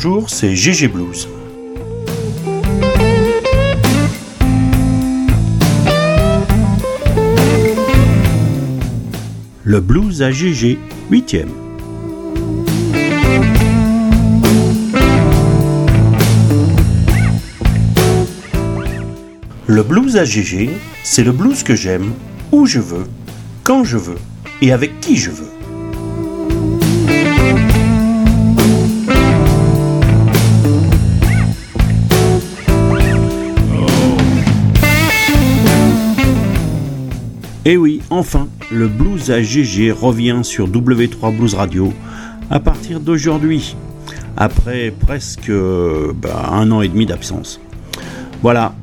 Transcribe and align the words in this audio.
Bonjour, 0.00 0.30
c'est 0.30 0.54
GG 0.54 0.86
Blues. 0.86 1.28
Le 9.64 9.80
blues 9.80 10.22
à 10.22 10.30
GG, 10.30 10.78
8e. 11.10 11.48
Le 19.66 19.82
blues 19.82 20.16
à 20.16 20.24
GG, 20.24 20.70
c'est 21.02 21.24
le 21.24 21.32
blues 21.32 21.64
que 21.64 21.74
j'aime, 21.74 22.12
où 22.52 22.66
je 22.66 22.78
veux, 22.78 23.08
quand 23.64 23.82
je 23.82 23.96
veux 23.96 24.18
et 24.62 24.70
avec 24.70 25.00
qui 25.00 25.16
je 25.16 25.30
veux. 25.32 25.57
Enfin, 38.18 38.48
le 38.72 38.88
blues 38.88 39.30
à 39.30 39.40
GG 39.40 39.92
revient 39.92 40.40
sur 40.42 40.68
W3 40.68 41.36
Blues 41.36 41.54
Radio 41.54 41.92
à 42.50 42.58
partir 42.58 42.98
d'aujourd'hui, 42.98 43.76
après 44.36 44.90
presque 44.90 45.52
bah, 46.20 46.50
un 46.50 46.70
an 46.72 46.82
et 46.82 46.88
demi 46.88 47.06
d'absence. 47.06 47.60
Voilà, 48.42 48.74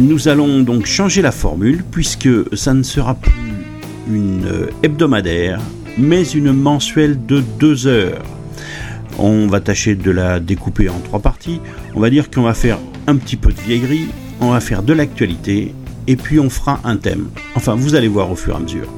nous 0.00 0.26
allons 0.26 0.62
donc 0.62 0.86
changer 0.86 1.22
la 1.22 1.30
formule 1.30 1.84
puisque 1.90 2.28
ça 2.56 2.74
ne 2.74 2.82
sera 2.82 3.14
plus 3.14 3.32
une 4.10 4.68
hebdomadaire, 4.82 5.60
mais 5.96 6.24
une 6.28 6.52
mensuelle 6.52 7.24
de 7.24 7.42
deux 7.60 7.86
heures. 7.86 8.22
On 9.18 9.46
va 9.46 9.60
tâcher 9.60 9.94
de 9.94 10.10
la 10.10 10.40
découper 10.40 10.88
en 10.88 10.98
trois 10.98 11.20
parties. 11.20 11.60
On 11.94 12.00
va 12.00 12.10
dire 12.10 12.30
qu'on 12.30 12.42
va 12.42 12.54
faire 12.54 12.78
un 13.06 13.16
petit 13.16 13.36
peu 13.36 13.52
de 13.52 13.60
vieillerie, 13.60 14.08
on 14.40 14.50
va 14.50 14.60
faire 14.60 14.82
de 14.82 14.92
l'actualité 14.92 15.72
et 16.06 16.16
puis 16.16 16.40
on 16.40 16.50
fera 16.50 16.80
un 16.84 16.96
thème. 16.96 17.28
Enfin, 17.54 17.74
vous 17.74 17.94
allez 17.94 18.08
voir 18.08 18.30
au 18.30 18.36
fur 18.36 18.54
et 18.54 18.56
à 18.56 18.60
mesure. 18.60 18.88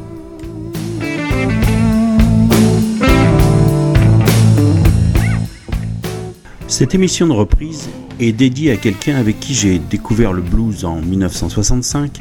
Cette 6.67 6.95
émission 6.95 7.27
de 7.27 7.33
reprise 7.33 7.89
est 8.21 8.33
dédiée 8.33 8.71
à 8.73 8.77
quelqu'un 8.77 9.17
avec 9.17 9.41
qui 9.41 9.55
j'ai 9.55 9.79
découvert 9.79 10.33
le 10.33 10.43
blues 10.43 10.85
en 10.85 11.01
1965 11.01 12.21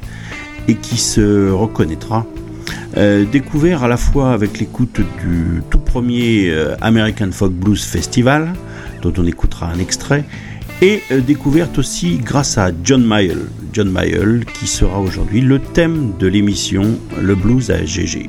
et 0.67 0.75
qui 0.75 0.97
se 0.97 1.51
reconnaîtra. 1.51 2.25
Euh, 2.95 3.25
découvert 3.25 3.83
à 3.83 3.87
la 3.87 3.97
fois 3.97 4.31
avec 4.31 4.59
l'écoute 4.59 5.01
du 5.21 5.61
tout 5.69 5.77
premier 5.77 6.49
euh, 6.49 6.75
American 6.81 7.29
Folk 7.31 7.53
Blues 7.53 7.83
Festival, 7.83 8.53
dont 9.01 9.13
on 9.17 9.25
écoutera 9.25 9.67
un 9.67 9.79
extrait, 9.79 10.23
et 10.81 11.01
euh, 11.11 11.21
découverte 11.21 11.77
aussi 11.77 12.17
grâce 12.17 12.57
à 12.57 12.71
John 12.83 13.03
Mayall. 13.03 13.49
John 13.73 13.89
Mayall 13.89 14.45
qui 14.45 14.67
sera 14.67 14.99
aujourd'hui 14.99 15.41
le 15.41 15.59
thème 15.59 16.13
de 16.19 16.27
l'émission 16.27 16.83
Le 17.19 17.35
Blues 17.35 17.71
à 17.71 17.83
GG. 17.83 18.27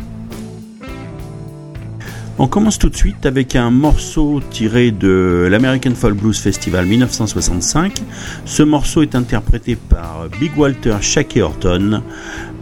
On 2.40 2.46
commence 2.46 2.78
tout 2.78 2.88
de 2.88 2.96
suite 2.96 3.26
avec 3.26 3.56
un 3.56 3.70
morceau 3.70 4.40
tiré 4.50 4.92
de 4.92 5.48
l'American 5.50 5.94
Folk 5.94 6.16
Blues 6.16 6.38
Festival 6.38 6.86
1965. 6.86 8.00
Ce 8.44 8.62
morceau 8.62 9.02
est 9.02 9.16
interprété 9.16 9.74
par 9.74 10.28
Big 10.38 10.56
Walter 10.56 10.96
Shaky 11.00 11.40
Horton, 11.40 12.00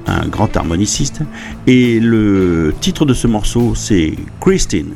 un 0.07 0.29
grand 0.29 0.57
harmoniciste, 0.57 1.21
et 1.67 2.01
le 2.01 2.75
titre 2.81 3.05
de 3.05 3.13
ce 3.13 3.27
morceau 3.27 3.75
c'est. 3.75 4.15
Christine 4.41 4.95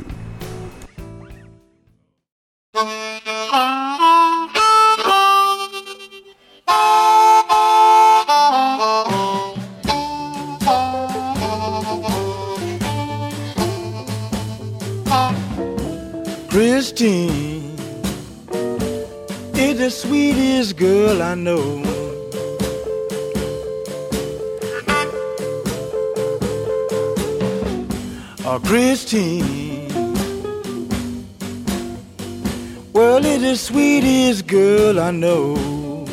I 35.11 35.13
know. 35.13 36.05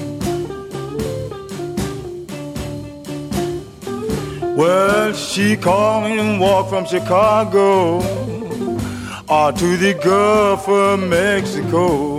Well, 4.57 5.13
she 5.13 5.57
called 5.57 6.03
me 6.03 6.19
and 6.19 6.41
walked 6.41 6.71
from 6.71 6.85
Chicago 6.85 7.99
or 9.29 9.53
to 9.53 9.77
the 9.77 9.95
Gulf 10.03 10.69
of 10.69 10.99
Mexico. 11.09 12.18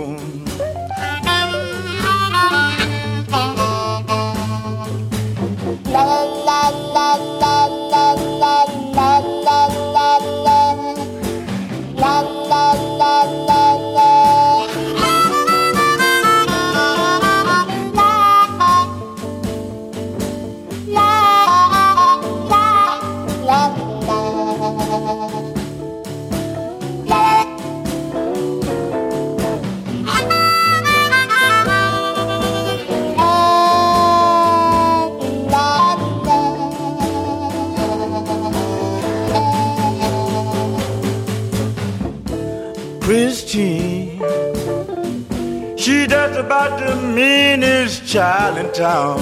Child 48.10 48.58
in 48.58 48.66
town. 48.72 49.20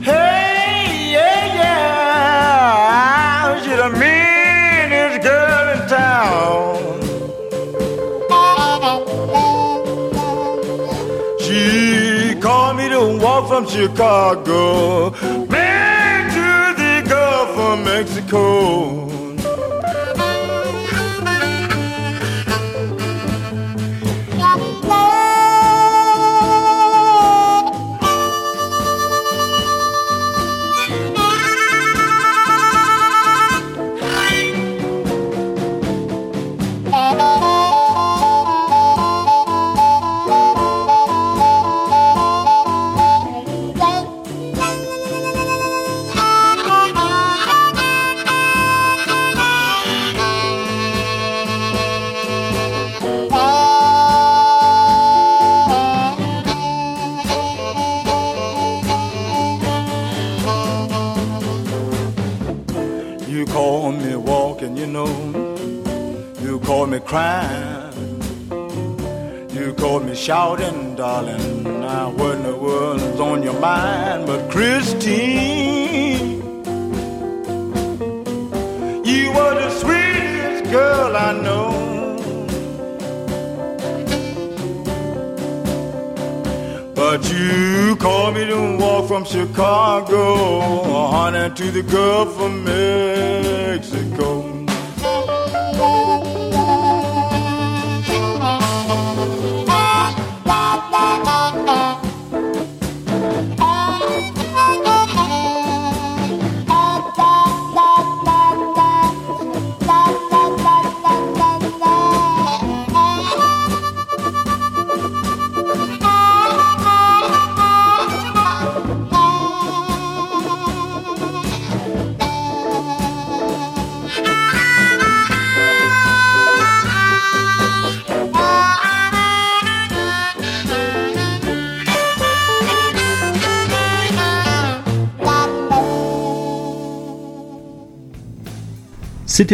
Hey, 0.00 1.12
yeah, 1.12 1.44
yeah, 1.60 3.60
she's 3.60 3.76
the 3.76 3.90
meanest 4.00 5.20
girl 5.28 5.64
in 5.74 5.80
town. 5.88 6.80
She 11.44 11.60
called 12.40 12.76
me 12.78 12.86
to 12.88 13.00
walk 13.22 13.44
from 13.48 13.64
Chicago, 13.68 15.10
Mexico. 18.00 18.99
To 91.60 91.70
the 91.70 91.82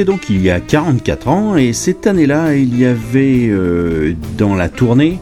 Donc 0.04 0.28
il 0.28 0.42
y 0.42 0.50
a 0.50 0.60
44 0.60 1.28
ans 1.28 1.56
et 1.56 1.72
cette 1.72 2.06
année-là, 2.06 2.54
il 2.54 2.78
y 2.78 2.84
avait 2.84 3.48
euh, 3.48 4.14
dans 4.36 4.54
la 4.54 4.68
tournée 4.68 5.18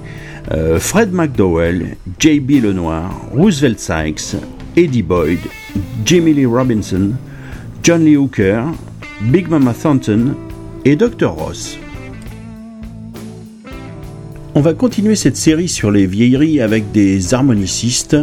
euh, 0.53 0.81
Fred 0.81 1.13
McDowell, 1.13 1.97
J.B. 2.19 2.63
Lenoir, 2.63 3.29
Roosevelt 3.33 3.79
Sykes, 3.79 4.37
Eddie 4.77 5.03
Boyd, 5.03 5.39
Jimmy 6.05 6.35
Lee 6.35 6.47
Robinson, 6.47 7.13
John 7.83 8.05
Lee 8.05 8.17
Hooker, 8.17 8.65
Big 9.23 9.49
Mama 9.49 9.75
Thornton 9.75 10.35
et 10.85 10.97
Dr. 10.97 11.31
Ross. 11.31 11.79
On 14.57 14.61
va 14.61 14.73
continuer 14.73 15.17
cette 15.17 15.37
série 15.37 15.69
sur 15.69 15.91
les 15.91 16.07
vieilleries 16.07 16.61
avec 16.61 16.93
des 16.93 17.35
harmonicistes 17.35 18.17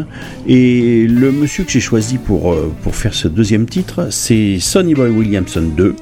et 0.48 1.06
le 1.06 1.30
monsieur 1.32 1.66
que 1.66 1.72
j'ai 1.72 1.82
choisi 1.82 2.18
pour, 2.18 2.54
euh, 2.54 2.72
pour 2.84 2.96
faire 2.96 3.14
ce 3.14 3.28
deuxième 3.28 3.66
titre, 3.66 4.08
c'est 4.12 4.58
Sonny 4.60 4.94
Boy 4.94 5.10
Williamson 5.10 5.70
2 5.76 5.94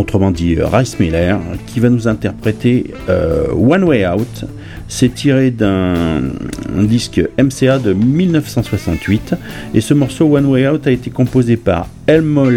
autrement 0.00 0.30
dit 0.30 0.56
euh, 0.56 0.66
Rice 0.66 0.98
Miller, 0.98 1.40
qui 1.66 1.80
va 1.80 1.88
nous 1.88 2.08
interpréter 2.08 2.92
euh, 3.08 3.46
One 3.52 3.84
Way 3.84 4.06
Out. 4.06 4.44
C'est 4.88 5.14
tiré 5.14 5.50
d'un 5.50 6.30
disque 6.68 7.20
MCA 7.38 7.78
de 7.78 7.92
1968 7.92 9.34
et 9.74 9.80
ce 9.80 9.94
morceau 9.94 10.36
One 10.36 10.46
Way 10.46 10.68
Out 10.68 10.86
a 10.86 10.92
été 10.92 11.10
composé 11.10 11.56
par 11.56 11.88
Elmore, 12.06 12.52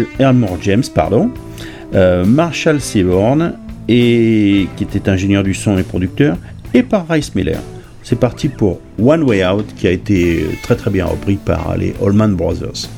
James, 0.62 0.84
pardon, 0.94 1.30
euh, 1.94 2.24
Marshall 2.24 2.80
Seaborn 2.80 3.54
qui 3.88 4.68
était 4.80 5.08
ingénieur 5.08 5.42
du 5.42 5.52
son 5.52 5.76
et 5.76 5.82
producteur 5.82 6.36
et 6.72 6.84
par 6.84 7.08
Rice 7.08 7.34
Miller. 7.34 7.60
C'est 8.04 8.18
parti 8.18 8.48
pour 8.48 8.80
One 9.02 9.24
Way 9.24 9.44
Out 9.44 9.66
qui 9.76 9.88
a 9.88 9.90
été 9.90 10.46
très 10.62 10.76
très 10.76 10.90
bien 10.92 11.06
repris 11.06 11.34
par 11.34 11.76
les 11.76 11.94
Allman 12.00 12.36
Brothers. 12.36 12.88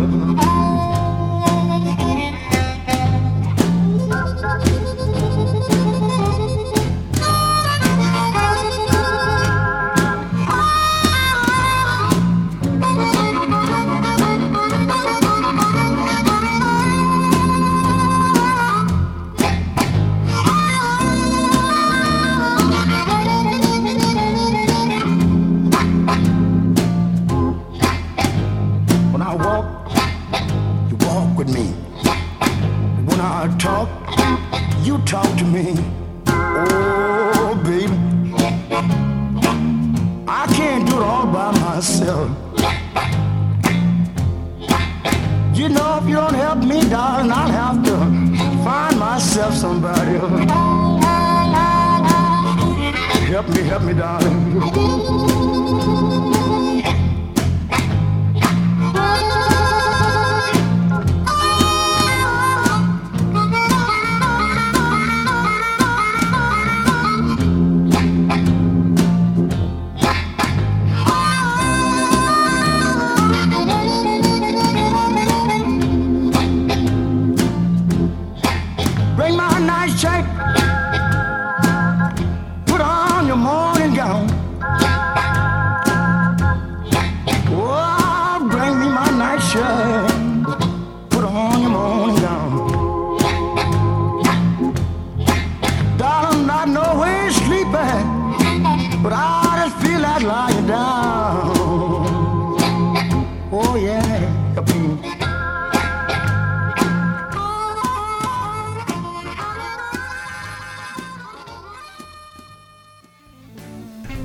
Música 0.00 0.49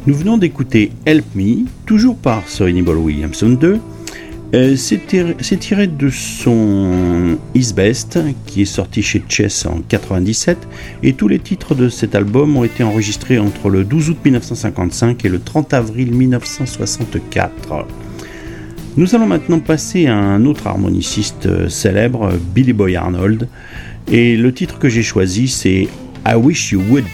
Nous 0.07 0.13
venons 0.13 0.37
d'écouter 0.37 0.91
Help 1.07 1.25
Me, 1.33 1.65
toujours 1.87 2.15
par 2.15 2.43
Ball 2.59 2.97
Williamson 2.97 3.49
2. 3.49 3.79
Euh, 4.53 4.75
c'est 4.75 5.59
tiré 5.59 5.87
de 5.87 6.09
son 6.11 7.39
Is 7.55 7.73
Best 7.75 8.19
qui 8.45 8.61
est 8.61 8.65
sorti 8.65 9.01
chez 9.01 9.23
Chess 9.27 9.65
en 9.65 9.81
97 9.87 10.59
et 11.01 11.13
tous 11.13 11.27
les 11.27 11.39
titres 11.39 11.73
de 11.73 11.89
cet 11.89 12.13
album 12.13 12.55
ont 12.55 12.63
été 12.63 12.83
enregistrés 12.83 13.39
entre 13.39 13.69
le 13.69 13.83
12 13.83 14.11
août 14.11 14.17
1955 14.23 15.25
et 15.25 15.29
le 15.29 15.39
30 15.39 15.73
avril 15.73 16.11
1964. 16.11 17.87
Nous 18.97 19.15
allons 19.15 19.25
maintenant 19.25 19.59
passer 19.59 20.05
à 20.05 20.15
un 20.15 20.45
autre 20.45 20.67
harmoniciste 20.67 21.67
célèbre, 21.67 22.31
Billy 22.53 22.73
Boy 22.73 22.95
Arnold, 22.95 23.49
et 24.11 24.37
le 24.37 24.53
titre 24.53 24.77
que 24.77 24.87
j'ai 24.87 25.01
choisi 25.01 25.47
c'est 25.47 25.87
I 26.27 26.35
Wish 26.35 26.73
You 26.73 26.83
Would. 26.91 27.05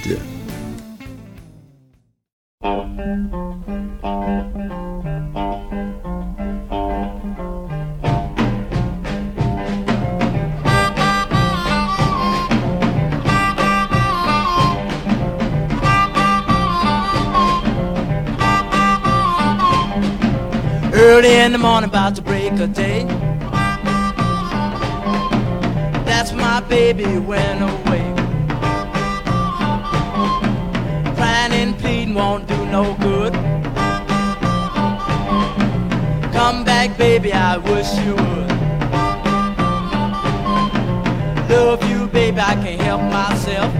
About 22.61 22.69
a 22.69 22.73
day. 22.73 23.03
That's 26.05 26.31
my 26.33 26.59
baby 26.61 27.17
went 27.17 27.61
away. 27.61 28.13
Crying 31.15 31.53
and 31.53 31.77
pleading 31.77 32.13
won't 32.13 32.47
do 32.47 32.65
no 32.65 32.95
good. 32.95 33.33
Come 36.33 36.63
back, 36.63 36.97
baby, 36.97 37.33
I 37.33 37.57
wish 37.57 37.93
you 37.99 38.15
would. 38.15 38.51
Love 41.49 41.89
you, 41.89 42.07
baby, 42.07 42.39
I 42.39 42.55
can't 42.55 42.81
help 42.81 43.01
myself. 43.01 43.73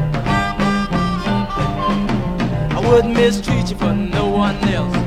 I 2.76 2.80
wouldn't 2.88 3.14
mistreat 3.14 3.70
you 3.70 3.78
for 3.78 3.94
no 3.94 4.28
one 4.28 4.58
else 4.70 5.01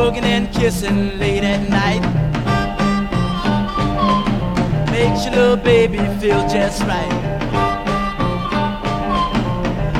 hugging 0.00 0.24
and 0.24 0.50
kissing 0.54 1.18
late 1.18 1.44
at 1.44 1.60
night. 1.68 2.00
Makes 4.90 5.26
your 5.26 5.34
little 5.34 5.56
baby 5.58 5.98
feel 6.18 6.40
just 6.48 6.80
right. 6.84 7.16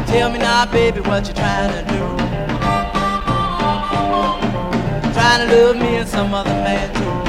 Tell 0.07 0.31
me 0.31 0.39
now, 0.39 0.65
baby, 0.65 1.01
what 1.01 1.27
you're 1.27 1.35
trying 1.35 1.73
to 1.77 1.83
do? 1.93 2.03
Trying 5.13 5.47
to 5.47 5.55
love 5.55 5.77
me 5.77 5.97
and 5.97 6.09
some 6.09 6.33
other 6.33 6.51
man 6.65 6.95
too. 6.95 7.20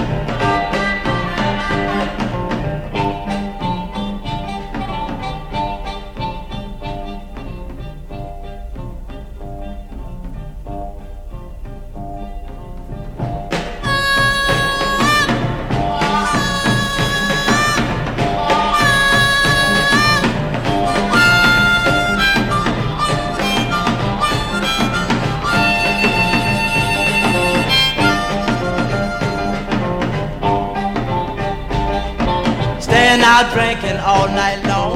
All 34.22 34.28
night 34.28 34.64
long. 34.68 34.94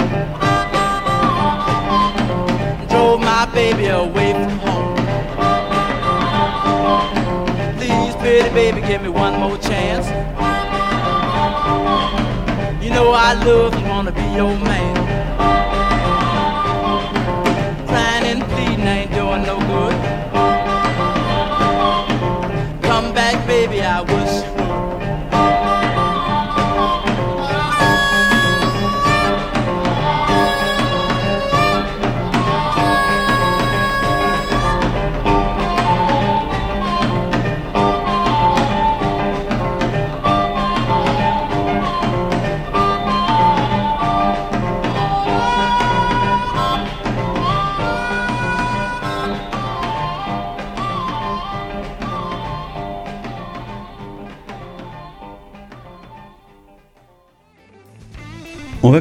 Drove 2.90 3.20
my 3.20 3.46
baby 3.54 3.88
away 3.88 4.34
from 4.34 4.60
home. 4.60 4.96
Please, 7.78 8.16
pretty 8.18 8.50
baby, 8.50 8.82
give 8.82 9.02
me 9.02 9.10
one 9.10 9.40
more 9.40 9.58
chance. 9.58 10.08
You 12.84 12.92
know 12.92 13.12
I 13.12 13.34
love 13.46 13.74
and 13.74 13.88
wanna 13.88 14.12
be 14.12 14.28
your 14.40 14.56
man. 14.60 15.05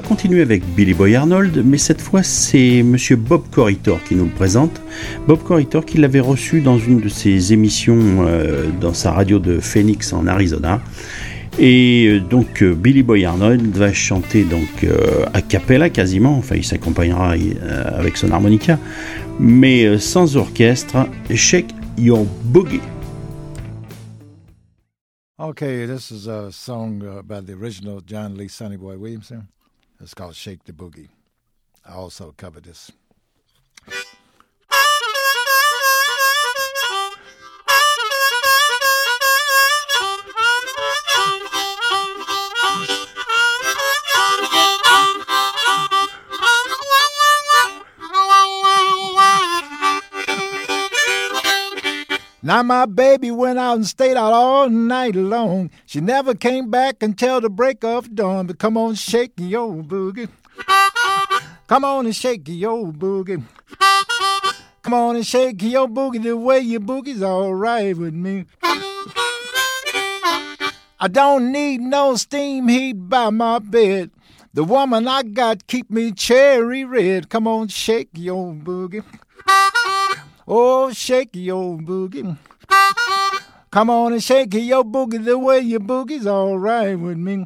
Continuer 0.05 0.43
avec 0.43 0.65
Billy 0.75 0.95
Boy 0.95 1.17
Arnold, 1.17 1.63
mais 1.65 1.79
cette 1.79 2.01
fois 2.01 2.23
c'est 2.23 2.83
monsieur 2.83 3.17
Bob 3.17 3.43
Corritor 3.51 4.03
qui 4.05 4.15
nous 4.15 4.25
le 4.25 4.31
présente. 4.31 4.81
Bob 5.27 5.43
Corritor 5.43 5.85
qui 5.85 5.99
l'avait 5.99 6.21
reçu 6.21 6.61
dans 6.61 6.79
une 6.79 7.01
de 7.01 7.09
ses 7.09 7.53
émissions 7.53 8.27
euh, 8.27 8.67
dans 8.81 8.93
sa 8.93 9.13
radio 9.13 9.39
de 9.39 9.59
Phoenix 9.61 10.13
en 10.13 10.27
Arizona. 10.27 10.81
Et 11.59 12.07
euh, 12.09 12.21
donc 12.21 12.63
euh, 12.63 12.75
Billy 12.75 13.03
Boy 13.03 13.25
Arnold 13.25 13.77
va 13.77 13.93
chanter 13.93 14.45
donc 14.45 14.87
a 15.33 15.43
cappella 15.43 15.91
quasiment, 15.91 16.37
enfin 16.37 16.57
il 16.57 16.65
s'accompagnera 16.65 17.35
avec 17.97 18.17
son 18.17 18.31
harmonica, 18.31 18.79
mais 19.41 19.99
sans 19.99 20.37
orchestre, 20.37 21.09
Shake 21.35 21.71
Your 21.99 22.27
Boogie. 22.45 22.81
Okay, 25.39 25.87
this 25.87 26.11
is 26.11 26.29
a 26.29 26.53
song 26.53 27.03
uh, 27.03 27.23
by 27.23 27.41
the 27.41 27.55
original 27.55 28.01
John 28.01 28.37
Lee 28.37 28.49
Sonny 28.49 28.77
Boy 28.77 28.97
Williamson. 28.97 29.49
It's 30.01 30.15
called 30.15 30.35
Shake 30.35 30.65
the 30.65 30.73
Boogie. 30.73 31.09
I 31.87 31.93
also 31.95 32.35
cover 32.37 32.61
this. 32.61 32.91
Now 52.47 52.63
my 52.63 52.85
baby 52.85 53.31
went 53.31 53.59
out 53.59 53.77
and 53.77 53.87
stayed 53.87 54.19
out 54.19 54.35
all 54.35 54.69
night 54.69 55.15
long. 55.15 55.71
She 55.87 56.03
never 56.03 56.35
came 56.35 56.71
back 56.71 57.03
until 57.03 57.41
the 57.41 57.49
break 57.49 57.83
of 57.83 58.15
dawn. 58.15 58.47
But 58.47 58.59
come 58.59 58.77
on, 58.77 58.97
shake 58.97 59.33
your 59.39 59.73
boogie. 59.77 60.29
Come 61.69 61.87
on 61.87 62.05
and 62.05 62.15
shake 62.15 62.43
your 62.47 62.93
boogie. 62.93 63.43
Come 64.83 64.93
on 64.93 65.17
and 65.17 65.27
shake 65.27 65.63
your 65.63 65.89
boogie 65.89 66.23
the 66.23 66.37
way 66.37 66.61
your 66.61 66.81
boogie's 66.81 67.23
all 67.23 67.55
right 67.55 67.97
with 67.97 68.13
me. 68.13 68.45
I 71.01 71.09
don't 71.11 71.51
need 71.51 71.81
no 71.81 72.17
steam 72.17 72.69
heat 72.69 73.09
by 73.09 73.31
my 73.31 73.59
bed. 73.59 74.11
The 74.53 74.65
woman 74.65 75.09
I 75.09 75.23
got 75.23 75.67
keep 75.67 75.91
me 75.91 76.13
cherry 76.13 76.85
red. 76.85 77.31
Come 77.31 77.49
on, 77.49 77.69
shake 77.69 78.11
your 78.13 78.53
boogie. 78.53 79.03
Oh, 80.47 80.93
shake 80.93 81.31
your 81.33 81.79
boogie. 81.79 82.37
Come 83.71 83.91
on 83.91 84.13
and 84.13 84.23
shake 84.23 84.53
your 84.55 84.85
boogie 84.85 85.25
the 85.25 85.39
way 85.39 85.61
your 85.61 85.81
boogie's 85.81 86.27
all 86.27 86.59
right 86.59 86.95
with 86.95 87.17
me. 87.17 87.45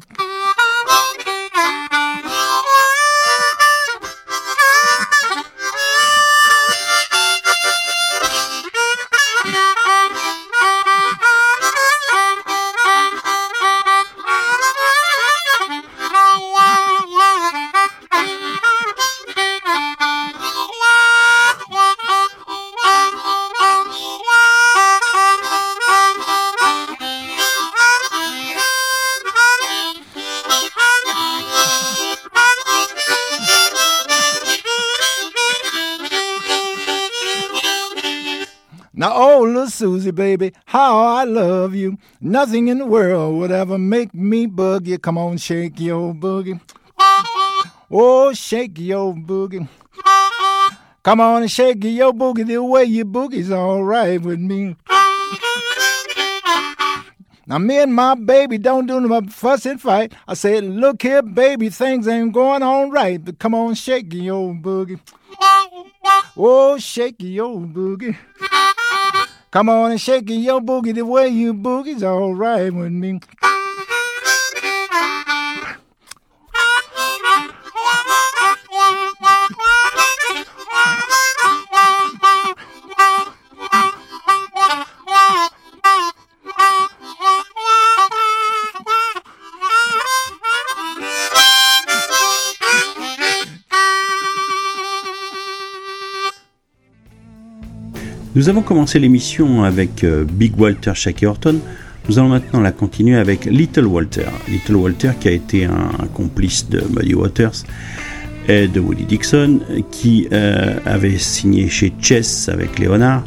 Susie, 39.79 40.11
baby, 40.11 40.51
how 40.65 40.97
I 40.97 41.23
love 41.23 41.73
you. 41.73 41.97
Nothing 42.19 42.67
in 42.67 42.79
the 42.79 42.85
world 42.85 43.37
would 43.37 43.49
ever 43.49 43.77
make 43.77 44.13
me 44.13 44.45
bug 44.45 44.85
you. 44.87 44.99
Come 44.99 45.17
on, 45.17 45.37
shake 45.37 45.79
your 45.79 46.13
boogie. 46.13 46.59
Oh, 47.89 48.33
shake 48.33 48.77
your 48.77 49.13
boogie. 49.13 49.69
Come 51.01 51.21
on 51.21 51.43
and 51.43 51.49
shake 51.49 51.81
your 51.85 52.11
boogie 52.11 52.45
the 52.45 52.61
way 52.61 52.83
your 52.83 53.05
boogie's 53.05 53.51
all 53.51 53.81
right 53.85 54.21
with 54.21 54.37
me. 54.37 54.75
Now, 57.47 57.57
me 57.57 57.79
and 57.79 57.95
my 57.95 58.15
baby 58.15 58.57
don't 58.57 58.85
do 58.85 58.99
no 58.99 59.21
fuss 59.29 59.65
and 59.65 59.79
fight. 59.79 60.11
I 60.27 60.33
said, 60.33 60.65
look 60.65 61.03
here, 61.03 61.21
baby, 61.21 61.69
things 61.69 62.05
ain't 62.05 62.33
going 62.33 62.63
on 62.63 62.91
right. 62.91 63.23
But 63.23 63.39
come 63.39 63.55
on, 63.55 63.75
shake 63.75 64.13
your 64.13 64.53
boogie. 64.53 64.99
Oh, 66.35 66.77
shake 66.77 67.15
your 67.19 67.61
boogie. 67.61 68.17
Come 69.51 69.67
on 69.67 69.89
and 69.89 69.99
shake 69.99 70.29
it, 70.29 70.35
your 70.35 70.61
boogie 70.61 70.93
the 70.93 71.03
way 71.03 71.27
you 71.27 71.55
boogie's 71.55 72.03
all 72.03 72.35
right 72.35 72.71
with 72.71 72.91
me. 72.91 73.19
Nous 98.39 98.47
avons 98.47 98.61
commencé 98.61 98.99
l'émission 98.99 99.65
avec 99.65 100.05
euh, 100.05 100.23
Big 100.23 100.57
Walter 100.57 100.93
Shackleton. 100.95 101.59
Nous 102.07 102.19
allons 102.19 102.29
maintenant 102.29 102.61
la 102.61 102.71
continuer 102.71 103.17
avec 103.17 103.43
Little 103.43 103.85
Walter. 103.85 104.27
Little 104.47 104.77
Walter 104.77 105.11
qui 105.19 105.27
a 105.27 105.31
été 105.31 105.65
un, 105.65 106.07
complice 106.13 106.69
de 106.69 106.81
Muddy 106.89 107.15
Waters 107.15 107.65
et 108.47 108.69
de 108.69 108.79
Willie 108.79 109.03
Dixon, 109.03 109.59
qui 109.91 110.29
euh, 110.31 110.79
avait 110.85 111.17
signé 111.17 111.67
chez 111.67 111.91
Chess 111.99 112.47
avec 112.47 112.79
Léonard. 112.79 113.25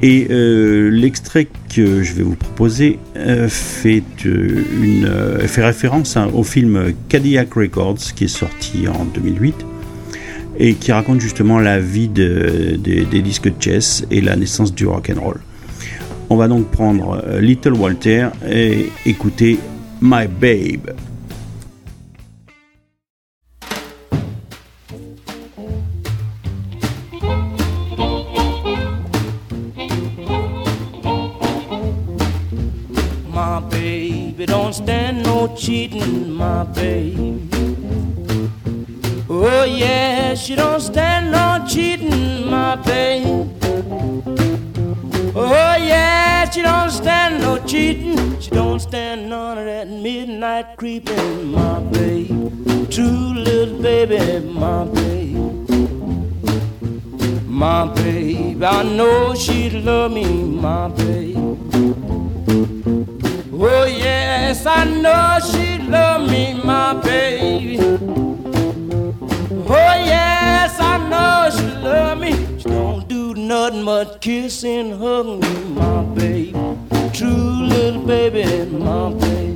Et 0.00 0.28
euh, 0.30 0.90
l'extrait 0.90 1.48
que 1.74 2.04
je 2.04 2.12
vais 2.12 2.22
vous 2.22 2.36
proposer 2.36 3.00
fait 3.48 4.04
référence 5.56 6.16
hein, 6.16 6.30
au 6.32 6.44
film 6.44 6.92
Cadillac 7.08 7.52
Records 7.54 8.14
qui 8.14 8.26
est 8.26 8.28
sorti 8.28 8.86
en 8.86 9.06
2008 9.06 9.71
et 10.58 10.74
qui 10.74 10.92
raconte 10.92 11.20
justement 11.20 11.58
la 11.58 11.78
vie 11.80 12.08
de- 12.08 12.78
de- 12.78 13.04
des 13.04 13.22
disques 13.22 13.48
de 13.48 13.60
chess 13.62 14.04
et 14.10 14.20
la 14.20 14.36
naissance 14.36 14.74
du 14.74 14.86
rock 14.86 15.10
and 15.14 15.20
roll. 15.20 15.40
On 16.30 16.36
va 16.36 16.48
donc 16.48 16.66
prendre 16.70 17.22
euh, 17.26 17.40
Little 17.40 17.74
Walter 17.74 18.28
et 18.48 18.88
écouter 19.06 19.58
My 20.00 20.26
Babe. 20.26 20.90
My 33.34 33.60
baby 33.70 34.46
don't 34.46 34.72
stand 34.74 35.22
no 35.24 35.48
cheating, 35.56 36.30
my 36.36 36.64
baby. 36.74 37.21
She 40.42 40.56
don't 40.56 40.80
stand 40.80 41.30
no 41.30 41.64
cheating, 41.68 42.50
my 42.50 42.74
baby. 42.74 43.48
Oh 45.36 45.76
yeah, 45.78 46.50
she 46.50 46.62
don't 46.62 46.90
stand 46.90 47.40
no 47.40 47.64
cheating. 47.64 48.40
She 48.40 48.50
don't 48.50 48.80
stand 48.80 49.30
none 49.30 49.58
of 49.58 49.66
that 49.66 49.88
midnight 49.88 50.76
creeping. 50.76 51.52
My 51.52 51.78
babe, 51.78 52.90
true 52.90 53.34
little 53.34 53.80
baby, 53.80 54.44
my 54.48 54.84
babe. 54.84 55.36
My 57.46 57.86
babe, 57.94 58.64
I 58.64 58.82
know 58.82 59.36
she'd 59.36 59.74
love 59.74 60.10
me, 60.10 60.24
my 60.24 60.88
babe. 60.88 61.36
Oh 63.54 63.84
yes, 63.84 64.66
I 64.66 64.82
know 64.86 65.38
she'd 65.52 65.88
love 65.88 66.28
me, 66.28 66.60
my 66.64 66.94
baby. 66.94 68.31
I 70.92 70.98
know 71.08 71.48
she 71.56 71.64
love 71.80 72.18
me. 72.18 72.32
She 72.58 72.68
don't 72.68 73.08
do 73.08 73.32
nothing 73.34 73.86
but 73.86 74.20
kiss 74.20 74.62
and 74.62 74.92
hug 75.00 75.26
me, 75.40 75.54
my 75.80 76.02
baby. 76.14 76.52
True 77.14 77.66
little 77.72 78.02
baby, 78.02 78.44
my 78.70 79.10
baby. 79.14 79.51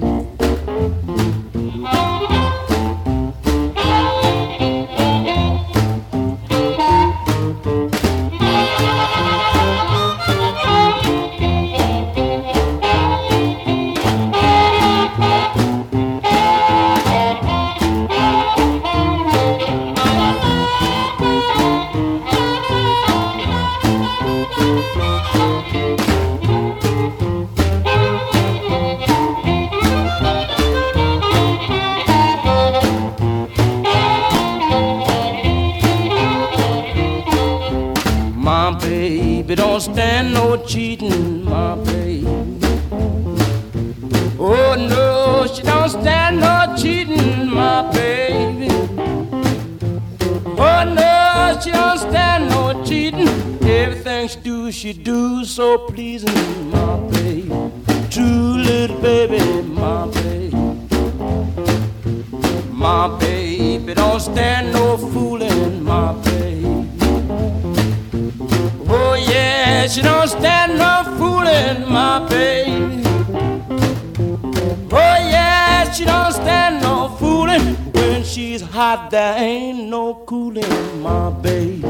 So 55.57 55.79
pleasing, 55.79 56.71
my 56.71 56.99
baby. 57.12 57.49
True 58.11 58.59
little 58.69 59.01
baby, 59.01 59.62
my 59.62 60.07
baby. 60.09 60.55
My 62.71 63.09
baby 63.19 63.95
don't 63.95 64.21
stand 64.21 64.75
no 64.75 64.99
fooling, 64.99 65.83
my 65.83 66.12
baby. 66.25 66.90
Oh 68.87 69.14
yeah, 69.14 69.87
she 69.88 70.03
don't 70.03 70.29
stand 70.29 70.77
no 70.77 70.92
fooling, 71.16 71.90
my 71.90 72.29
baby. 72.29 73.03
Oh 74.92 75.16
yeah, 75.33 75.90
she 75.90 76.05
don't 76.05 76.35
stand 76.35 76.83
no 76.83 77.09
fooling. 77.19 77.77
When 77.95 78.25
she's 78.25 78.61
hot, 78.61 79.11
there 79.11 79.38
ain't 79.38 79.88
no 79.88 80.16
cooling, 80.27 81.01
my 81.01 81.31
baby. 81.31 81.81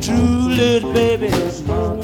True 0.00 0.48
little 0.58 0.92
baby, 0.92 1.30
my 1.68 1.94
baby. 1.94 2.03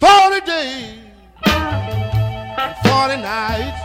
40 0.00 0.40
days, 0.46 0.98
40 2.84 3.16
nights 3.16 3.80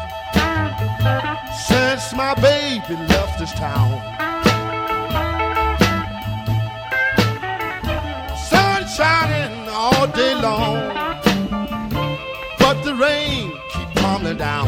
since 1.67 2.13
my 2.13 2.35
baby 2.35 2.95
left 3.07 3.39
this 3.39 3.53
town. 3.53 4.22
Down. 14.33 14.67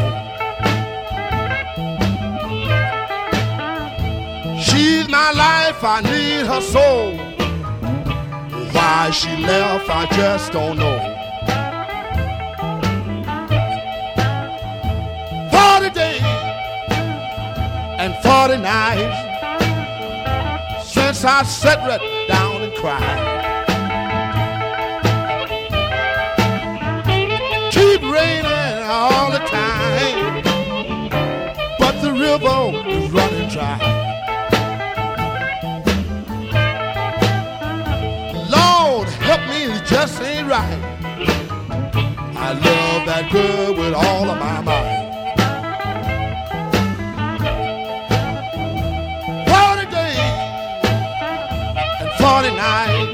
She's 4.60 5.08
my 5.10 5.32
life, 5.32 5.84
I 5.84 6.02
need 6.02 6.46
her 6.48 6.62
soul. 6.62 7.18
Why 8.72 9.10
she 9.12 9.36
left, 9.38 9.90
I 9.90 10.06
just 10.18 10.52
don't 10.52 10.78
know. 10.78 10.98
Forty 15.52 15.90
days 15.92 16.22
and 18.02 18.14
forty 18.24 18.58
nights 18.58 19.18
since 20.92 21.24
I 21.24 21.44
sat 21.44 21.80
right 21.88 22.28
down 22.28 22.62
and 22.62 22.74
cried. 22.76 23.34
Keep 27.72 28.02
raining 28.02 28.65
all 28.96 29.30
the 29.30 29.40
time, 29.40 30.42
but 31.78 32.02
the 32.02 32.14
river 32.14 32.72
is 32.88 33.12
running 33.12 33.50
dry. 33.50 33.78
Lord, 38.50 39.10
help 39.10 39.42
me, 39.50 39.64
it 39.66 39.86
just 39.86 40.22
ain't 40.22 40.48
right. 40.48 40.82
I 42.38 42.54
love 42.54 43.06
that 43.10 43.30
girl 43.34 43.76
with 43.76 43.94
all 43.94 44.30
of 44.30 44.38
my 44.40 44.62
mind. 44.62 45.04
Forty 49.52 49.86
days 49.92 50.36
and 52.00 52.12
forty 52.22 52.52
nights 52.56 53.12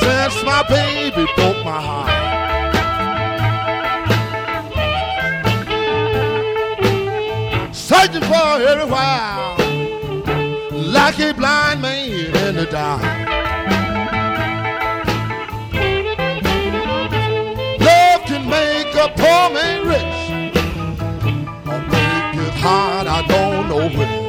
since 0.00 0.36
my 0.44 0.62
baby 0.66 1.26
broke 1.36 1.62
my 1.62 1.80
heart. 1.82 2.27
For 8.28 8.34
her 8.34 8.60
everywhere, 8.72 9.56
like 10.76 11.18
a 11.18 11.32
blind 11.32 11.80
man 11.80 12.36
in 12.46 12.54
the 12.56 12.66
dark. 12.66 13.02
Love 17.80 18.22
can 18.26 18.44
make 18.50 18.94
a 18.94 19.08
poor 19.16 19.44
man 19.56 19.86
rich 19.86 20.18
or 21.72 21.80
make 21.94 22.36
it 22.46 22.54
hard, 22.64 23.06
I 23.06 23.26
don't 23.26 23.68
know 23.68 23.88
which. 23.98 24.27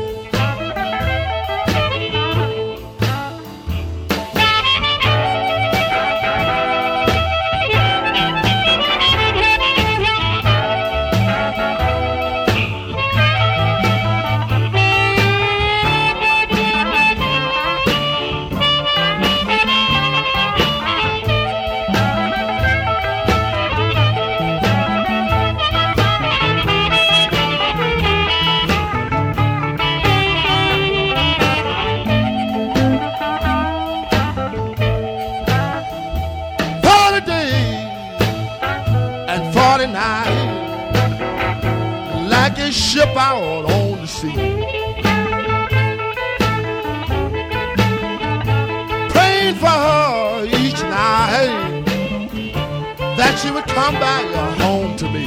come 53.80 54.00
back 54.00 54.26
home 54.60 54.96
to 54.98 55.06
me. 55.10 55.26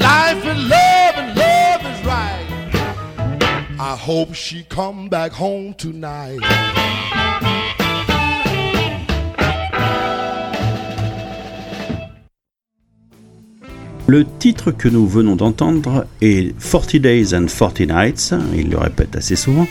Life 0.00 0.44
and 0.52 0.60
love 0.68 1.14
and 1.22 1.30
love 1.44 1.82
is 1.92 2.00
right. 2.04 2.46
I 3.78 3.94
hope 3.96 4.34
she 4.34 4.64
come 4.64 5.08
back 5.08 5.32
home 5.32 5.74
tonight. 5.74 6.40
Le 14.08 14.24
titre 14.38 14.70
que 14.70 14.88
nous 14.88 15.06
venons 15.06 15.36
d'entendre 15.36 16.06
est 16.22 16.58
40 16.58 16.96
Days 16.96 17.34
and 17.34 17.46
40 17.46 17.80
Nights, 17.80 18.34
il 18.56 18.70
le 18.70 18.78
répète 18.78 19.14
assez 19.14 19.36
souvent, 19.36 19.68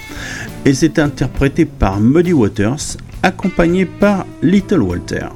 et 0.63 0.76
c'est 0.76 1.00
interprété 1.00 1.65
par 1.65 2.00
Muddy 2.00 2.34
Waters 2.34 2.98
accompagné 3.23 3.86
par 3.86 4.25
Little 4.41 4.82
Walter. 4.82 5.27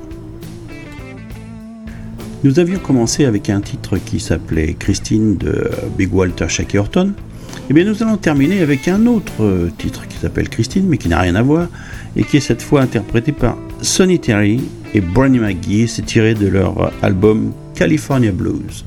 Nous 2.43 2.59
avions 2.59 2.79
commencé 2.79 3.25
avec 3.25 3.49
un 3.49 3.61
titre 3.61 3.97
qui 3.97 4.19
s'appelait 4.19 4.73
Christine 4.73 5.37
de 5.37 5.69
Big 5.97 6.13
Walter 6.13 6.49
Shackleton. 6.49 7.09
Et 7.09 7.63
eh 7.69 7.73
bien 7.73 7.85
nous 7.85 8.01
allons 8.01 8.17
terminer 8.17 8.61
avec 8.61 8.87
un 8.87 9.05
autre 9.05 9.69
titre 9.77 10.07
qui 10.07 10.17
s'appelle 10.17 10.49
Christine 10.49 10.87
mais 10.87 10.97
qui 10.97 11.09
n'a 11.09 11.19
rien 11.19 11.35
à 11.35 11.41
voir 11.41 11.67
et 12.15 12.23
qui 12.23 12.37
est 12.37 12.41
cette 12.41 12.61
fois 12.61 12.81
interprété 12.81 13.31
par 13.31 13.57
Sonny 13.81 14.19
Terry 14.19 14.61
et 14.93 15.01
Bernie 15.01 15.39
McGee. 15.39 15.87
C'est 15.87 16.05
tiré 16.05 16.33
de 16.33 16.47
leur 16.47 16.91
album 17.03 17.51
California 17.75 18.31
Blues. 18.31 18.85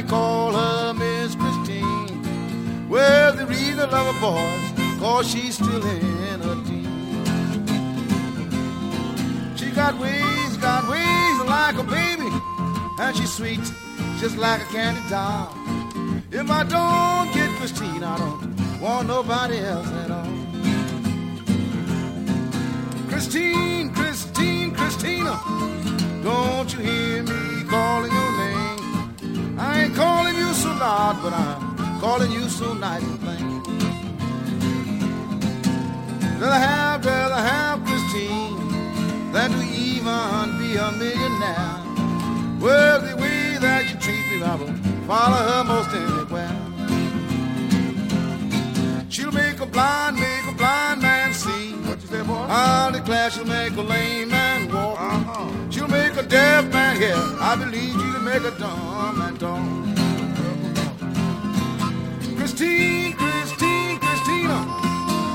They 0.00 0.08
call 0.08 0.52
her 0.52 0.94
Miss 0.94 1.34
Christine. 1.34 2.88
Well, 2.88 3.34
the 3.34 3.46
reason 3.46 3.80
I 3.80 3.84
love 3.84 4.14
her 4.14 4.20
boys, 4.20 4.72
cause 4.98 5.30
she's 5.30 5.54
still 5.54 5.84
in 5.84 6.40
her 6.40 6.54
teens. 6.64 7.70
She 9.60 9.70
got 9.70 9.98
ways, 9.98 10.56
got 10.56 10.88
ways 10.88 11.40
like 11.46 11.76
a 11.76 11.84
baby, 11.84 12.30
and 13.00 13.16
she's 13.16 13.32
sweet, 13.32 13.60
just 14.18 14.36
like 14.38 14.62
a 14.62 14.66
candy 14.66 15.00
doll. 15.10 15.52
If 16.30 16.50
I 16.50 16.64
don't 16.64 17.32
get 17.34 17.50
Christine, 17.58 18.02
I 18.02 18.16
don't 18.16 18.80
want 18.80 19.08
nobody 19.08 19.58
else 19.58 19.88
at 20.04 20.10
all. 20.10 20.32
Christine, 23.08 23.92
Christine, 23.92 24.74
Christina. 24.74 25.38
Don't 26.22 26.72
you 26.72 26.80
hear 26.80 27.22
me 27.22 27.64
calling 27.68 28.12
your 28.12 28.38
name? 28.38 28.69
I 29.62 29.82
ain't 29.82 29.94
calling 29.94 30.36
you 30.36 30.52
so 30.54 30.70
loud, 30.70 31.20
but 31.22 31.34
I'm 31.34 32.00
calling 32.00 32.32
you 32.32 32.48
so 32.48 32.72
nice 32.72 33.02
and 33.02 33.20
plain. 33.20 33.60
Rather 36.40 36.54
have, 36.54 37.04
rather 37.04 37.34
have 37.34 37.84
Christine 37.84 38.56
than 39.32 39.50
to 39.50 39.62
even 39.76 40.58
be 40.58 40.76
a 40.76 40.90
millionaire. 40.92 41.76
Well, 42.58 43.02
the 43.02 43.14
way 43.16 43.58
that 43.60 43.84
you 43.88 43.96
treat 44.00 44.24
me, 44.30 44.42
I 44.42 44.54
will 44.54 44.72
follow 45.06 45.42
her 45.50 45.64
most 45.64 45.90
anywhere. 45.92 46.56
She'll 49.10 49.30
make 49.32 49.60
a 49.60 49.66
blind, 49.66 50.16
make 50.16 50.46
a 50.48 50.56
blind 50.56 51.02
man 51.02 51.34
see. 51.34 51.72
What 51.84 52.00
you 52.00 52.08
say, 52.08 52.22
boy? 52.22 52.46
I'll 52.48 52.92
declare 52.92 53.30
she'll 53.30 53.44
make 53.44 53.76
a 53.76 53.82
lame 53.82 54.30
man 54.30 54.72
walk. 54.72 54.98
Uh-huh. 54.98 55.59
Make 55.90 56.16
a 56.16 56.22
deaf 56.22 56.72
man 56.72 56.96
hear. 56.96 57.16
I 57.16 57.56
believe 57.56 57.94
you 57.94 58.12
to 58.12 58.20
make 58.20 58.44
a 58.44 58.52
dumb 58.58 59.18
man 59.18 59.34
dumb. 59.36 59.94
Christine, 62.36 63.12
Christine, 63.14 63.98
Christina, 63.98 64.58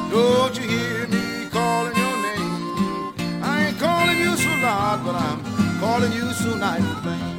don't 0.09 0.55
you 0.57 0.67
hear 0.67 1.07
me 1.07 1.49
calling 1.49 1.95
your 1.95 2.17
name? 2.27 3.13
I 3.43 3.65
ain't 3.67 3.79
calling 3.79 4.17
you 4.17 4.35
so 4.37 4.49
loud, 4.63 5.03
but 5.05 5.15
I'm 5.15 5.79
calling 5.79 6.11
you 6.13 6.31
so 6.33 6.55
nice 6.55 6.81
and 6.81 7.01
plain. 7.03 7.34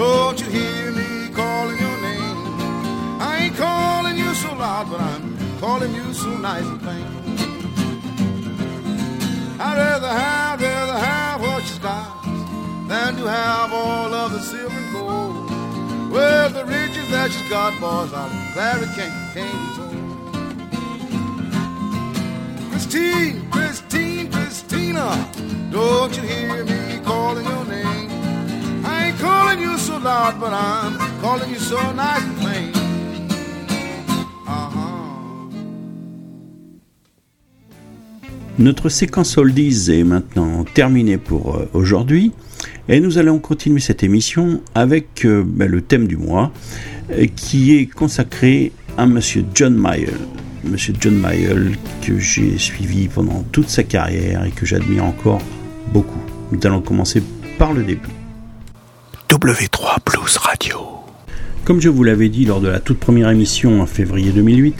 Don't 0.00 0.40
you 0.40 0.48
hear 0.48 0.92
me 0.92 1.28
calling 1.34 1.78
your 1.78 1.98
name? 2.00 2.38
I 3.20 3.32
ain't 3.42 3.56
calling 3.56 4.16
you 4.16 4.32
so 4.34 4.54
loud, 4.54 4.88
but 4.90 4.98
I'm 4.98 5.36
calling 5.60 5.92
you 5.94 6.14
so 6.14 6.30
nice 6.38 6.64
and 6.64 6.80
plain. 6.80 7.04
I'd 9.60 9.76
rather 9.76 10.08
have, 10.08 10.58
rather 10.58 10.98
have 11.06 11.40
what 11.42 11.62
she's 11.64 11.78
got 11.80 12.24
than 12.88 13.16
to 13.16 13.26
have 13.26 13.74
all 13.74 14.14
of 14.14 14.32
the 14.32 14.40
silver 14.40 14.74
and 14.74 14.92
gold. 14.94 15.50
Well, 16.10 16.48
the 16.48 16.64
riches 16.64 17.10
that 17.10 17.30
she's 17.30 17.50
got, 17.50 17.78
boys, 17.78 18.10
I'm 18.14 18.32
glad 18.54 18.82
it 18.82 18.88
can't, 18.96 19.34
can't 19.34 19.52
be 19.52 19.68
told. 19.76 19.96
Christine, 22.70 23.50
Christine, 23.50 24.32
Christina, 24.32 25.30
don't 25.70 26.16
you 26.16 26.22
hear 26.22 26.64
me 26.64 27.00
calling 27.04 27.44
your 27.44 27.66
name? 27.66 28.09
Calling 29.20 29.60
you 29.60 29.76
so 29.76 29.98
loud, 29.98 30.40
but 30.40 30.52
I'm 30.52 30.96
calling 31.20 31.50
you 31.50 31.58
so. 31.58 31.76
Uh-huh. 34.46 34.90
Notre 38.58 38.88
séquence 38.88 39.36
oldies 39.36 39.90
est 39.90 40.04
maintenant 40.04 40.64
terminée 40.64 41.18
pour 41.18 41.56
euh, 41.56 41.68
aujourd'hui 41.74 42.32
et 42.88 43.00
nous 43.00 43.18
allons 43.18 43.38
continuer 43.38 43.80
cette 43.80 44.02
émission 44.02 44.62
avec 44.74 45.24
euh, 45.24 45.44
ben, 45.46 45.70
le 45.70 45.82
thème 45.82 46.06
du 46.06 46.16
mois 46.16 46.50
euh, 47.10 47.26
qui 47.36 47.76
est 47.76 47.86
consacré 47.86 48.72
à 48.96 49.06
Monsieur 49.06 49.44
John 49.54 49.74
Mayall. 49.74 50.18
Monsieur 50.64 50.94
John 50.98 51.14
Mayall 51.14 51.76
que 52.02 52.18
j'ai 52.18 52.58
suivi 52.58 53.08
pendant 53.08 53.44
toute 53.52 53.68
sa 53.68 53.82
carrière 53.82 54.44
et 54.44 54.50
que 54.50 54.66
j'admire 54.66 55.04
encore 55.04 55.40
beaucoup. 55.92 56.20
Nous 56.52 56.58
allons 56.64 56.80
commencer 56.80 57.22
par 57.58 57.72
le 57.72 57.82
début. 57.82 58.19
W3 59.30 59.98
Blues 60.04 60.38
Radio. 60.38 60.78
Comme 61.64 61.80
je 61.80 61.88
vous 61.88 62.02
l'avais 62.02 62.28
dit 62.28 62.46
lors 62.46 62.60
de 62.60 62.66
la 62.66 62.80
toute 62.80 62.98
première 62.98 63.30
émission 63.30 63.80
en 63.80 63.86
février 63.86 64.32
2008, 64.32 64.74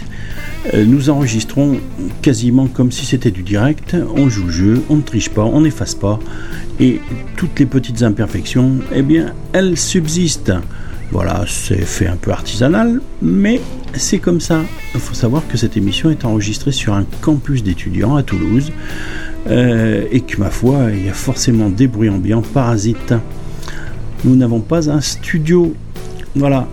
euh, 0.74 0.84
nous 0.86 1.08
enregistrons 1.08 1.78
quasiment 2.20 2.66
comme 2.66 2.90
si 2.90 3.06
c'était 3.06 3.30
du 3.30 3.44
direct. 3.44 3.96
On 4.16 4.28
joue 4.28 4.48
jeu, 4.48 4.82
on 4.88 4.96
ne 4.96 5.02
triche 5.02 5.30
pas, 5.30 5.44
on 5.44 5.60
n'efface 5.60 5.94
pas. 5.94 6.18
Et 6.80 7.00
toutes 7.36 7.60
les 7.60 7.66
petites 7.66 8.02
imperfections, 8.02 8.80
eh 8.92 9.02
bien, 9.02 9.34
elles 9.52 9.76
subsistent. 9.76 10.54
Voilà, 11.12 11.44
c'est 11.46 11.84
fait 11.84 12.08
un 12.08 12.16
peu 12.16 12.32
artisanal, 12.32 13.00
mais 13.22 13.60
c'est 13.94 14.18
comme 14.18 14.40
ça. 14.40 14.62
Il 14.94 15.00
faut 15.00 15.14
savoir 15.14 15.46
que 15.46 15.58
cette 15.58 15.76
émission 15.76 16.10
est 16.10 16.24
enregistrée 16.24 16.72
sur 16.72 16.94
un 16.94 17.04
campus 17.20 17.62
d'étudiants 17.62 18.16
à 18.16 18.24
Toulouse. 18.24 18.72
euh, 19.46 20.06
et 20.10 20.20
que 20.20 20.38
ma 20.38 20.50
foi, 20.50 20.88
il 20.92 21.06
y 21.06 21.08
a 21.08 21.14
forcément 21.14 21.70
des 21.70 21.86
bruits 21.86 22.10
ambiants 22.10 22.42
parasites. 22.42 23.14
Nous 24.24 24.36
n'avons 24.36 24.60
pas 24.60 24.90
un 24.90 25.00
studio. 25.00 25.74
Voilà. 26.34 26.68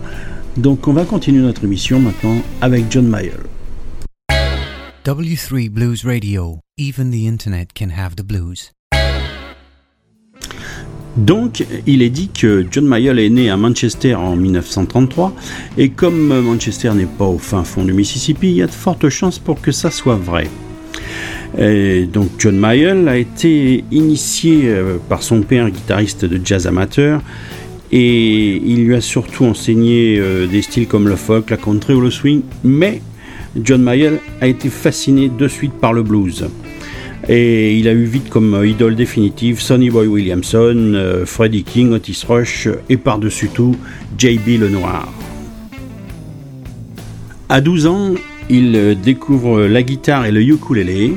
Donc 0.56 0.88
on 0.88 0.92
va 0.92 1.04
continuer 1.04 1.42
notre 1.42 1.64
émission 1.64 2.00
maintenant 2.00 2.36
avec 2.60 2.90
John 2.90 3.06
Mayer. 3.06 3.32
W3 5.04 5.70
Blues 5.70 6.04
Radio. 6.04 6.60
Even 6.76 7.10
the 7.10 7.26
internet 7.26 7.72
can 7.74 7.90
have 7.90 8.14
the 8.16 8.22
blues. 8.22 8.72
Donc, 11.16 11.64
il 11.86 12.02
est 12.02 12.10
dit 12.10 12.28
que 12.28 12.64
John 12.70 12.86
Mayall 12.86 13.18
est 13.18 13.30
né 13.30 13.50
à 13.50 13.56
Manchester 13.56 14.14
en 14.14 14.36
1933, 14.36 15.34
et 15.76 15.88
comme 15.88 16.42
Manchester 16.42 16.92
n'est 16.94 17.06
pas 17.06 17.24
au 17.24 17.38
fin 17.38 17.64
fond 17.64 17.84
du 17.84 17.92
Mississippi, 17.92 18.50
il 18.50 18.56
y 18.56 18.62
a 18.62 18.66
de 18.66 18.70
fortes 18.70 19.08
chances 19.08 19.40
pour 19.40 19.60
que 19.60 19.72
ça 19.72 19.90
soit 19.90 20.14
vrai. 20.14 20.48
Donc, 22.12 22.30
John 22.38 22.56
Mayall 22.56 23.08
a 23.08 23.16
été 23.16 23.84
initié 23.90 24.62
euh, 24.64 24.96
par 25.08 25.22
son 25.22 25.42
père, 25.42 25.70
guitariste 25.70 26.24
de 26.24 26.40
jazz 26.44 26.66
amateur, 26.66 27.20
et 27.90 28.56
il 28.56 28.84
lui 28.84 28.94
a 28.94 29.00
surtout 29.00 29.44
enseigné 29.44 30.18
euh, 30.18 30.46
des 30.46 30.62
styles 30.62 30.86
comme 30.86 31.08
le 31.08 31.16
folk, 31.16 31.50
la 31.50 31.56
country 31.56 31.94
ou 31.94 32.00
le 32.00 32.10
swing, 32.10 32.42
mais 32.64 33.00
John 33.56 33.82
Mayall 33.82 34.20
a 34.40 34.46
été 34.46 34.68
fasciné 34.68 35.28
de 35.28 35.48
suite 35.48 35.72
par 35.72 35.92
le 35.92 36.02
blues. 36.02 36.46
Et 37.28 37.76
il 37.76 37.88
a 37.88 37.92
eu 37.92 38.04
vite 38.04 38.30
comme 38.30 38.64
idole 38.64 38.94
définitive 38.94 39.60
Sonny 39.60 39.90
Boy 39.90 40.06
Williamson, 40.06 40.92
euh, 40.94 41.26
Freddie 41.26 41.64
King, 41.64 41.92
Otis 41.92 42.22
Rush 42.28 42.68
et 42.88 42.96
par-dessus 42.96 43.48
tout 43.48 43.74
JB 44.16 44.60
Lenoir. 44.60 45.12
À 47.48 47.60
12 47.60 47.86
ans, 47.86 48.14
il 48.50 48.76
euh, 48.76 48.94
découvre 48.94 49.62
la 49.62 49.82
guitare 49.82 50.26
et 50.26 50.32
le 50.32 50.42
ukulélé. 50.42 51.14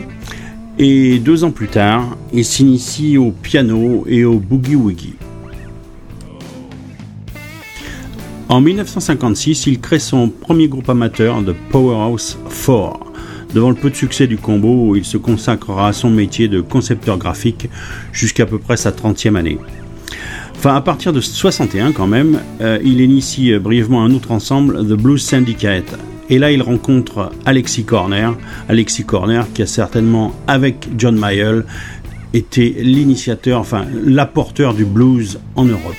Et 0.80 1.20
deux 1.20 1.44
ans 1.44 1.52
plus 1.52 1.68
tard, 1.68 2.18
il 2.34 2.46
s'initie 2.46 3.18
au 3.18 3.32
piano 3.32 4.04
et 4.08 4.26
au 4.26 4.40
boogie-woogie. 4.40 5.16
En 8.50 8.60
1956, 8.62 9.68
il 9.68 9.80
crée 9.80 10.00
son 10.00 10.28
premier 10.28 10.68
groupe 10.68 10.90
amateur, 10.90 11.44
The 11.44 11.54
Powerhouse 11.70 12.38
4. 12.50 13.00
Devant 13.54 13.70
le 13.70 13.76
peu 13.76 13.90
de 13.90 13.96
succès 13.96 14.28
du 14.28 14.38
combo, 14.38 14.96
il 14.96 15.06
se 15.06 15.18
consacrera 15.18 15.90
à 15.90 15.94
son 15.94 16.10
métier 16.10 16.48
de 16.48 16.62
concepteur 16.62 17.18
graphique 17.18 17.70
jusqu'à 18.12 18.46
peu 18.46 18.58
près 18.58 18.78
sa 18.78 18.92
30e 18.92 19.36
année. 19.36 19.58
Enfin, 20.56 20.76
à 20.76 20.82
partir 20.82 21.12
de 21.12 21.22
61 21.22 21.92
quand 21.92 22.08
même, 22.08 22.40
euh, 22.62 22.80
il 22.84 23.02
initie 23.02 23.58
brièvement 23.58 24.04
un 24.04 24.14
autre 24.14 24.32
ensemble, 24.32 24.86
The 24.86 24.94
Blues 24.94 25.22
Syndicate. 25.22 25.98
Et 26.30 26.40
là, 26.40 26.52
il 26.52 26.62
rencontre 26.62 27.32
Alexis 27.46 27.84
Corner. 27.84 28.36
Alexis 28.70 29.04
Corner 29.04 29.46
qui 29.54 29.62
a 29.62 29.68
certainement, 29.68 30.34
avec 30.48 30.88
John 30.98 31.18
Mayall, 31.18 31.66
été 32.34 32.70
l'initiateur, 32.70 33.60
enfin 33.60 33.86
l'apporteur 34.06 34.74
du 34.74 34.86
blues 34.86 35.40
en 35.56 35.66
Europe. 35.66 35.96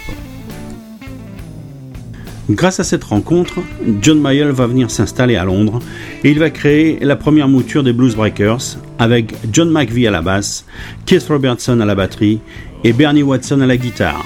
Grâce 2.51 2.81
à 2.81 2.85
cette 2.85 3.05
rencontre, 3.05 3.61
John 4.01 4.21
Mayall 4.21 4.51
va 4.51 4.67
venir 4.67 4.91
s'installer 4.91 5.37
à 5.37 5.45
Londres 5.45 5.79
et 6.25 6.31
il 6.31 6.39
va 6.39 6.51
créer 6.51 6.99
la 7.01 7.15
première 7.17 7.49
mouture 7.49 7.85
des 7.85 7.93
Blues 7.93 8.17
Breakers 8.17 8.79
avec 8.99 9.33
John 9.53 9.71
McVie 9.71 10.09
à 10.09 10.11
la 10.11 10.23
basse, 10.23 10.65
Keith 11.07 11.27
Robertson 11.29 11.79
à 11.81 11.85
la 11.85 11.95
batterie 11.95 12.41
et 12.83 12.93
Bernie 12.93 13.23
Watson 13.23 13.61
à 13.61 13.67
la 13.67 13.77
guitare. 13.77 14.25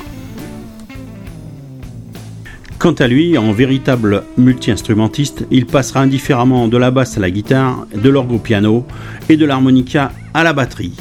Quant 2.78 2.92
à 2.92 3.08
lui, 3.08 3.38
en 3.38 3.52
véritable 3.52 4.22
multi-instrumentiste, 4.36 5.46
il 5.50 5.64
passera 5.64 6.00
indifféremment 6.00 6.68
de 6.68 6.76
la 6.76 6.90
basse 6.90 7.16
à 7.16 7.20
la 7.20 7.30
guitare, 7.30 7.86
de 7.94 8.08
l'orgue 8.10 8.32
au 8.32 8.38
piano 8.38 8.84
et 9.30 9.38
de 9.38 9.46
l'harmonica 9.46 10.12
à 10.34 10.44
la 10.44 10.52
batterie. 10.52 10.92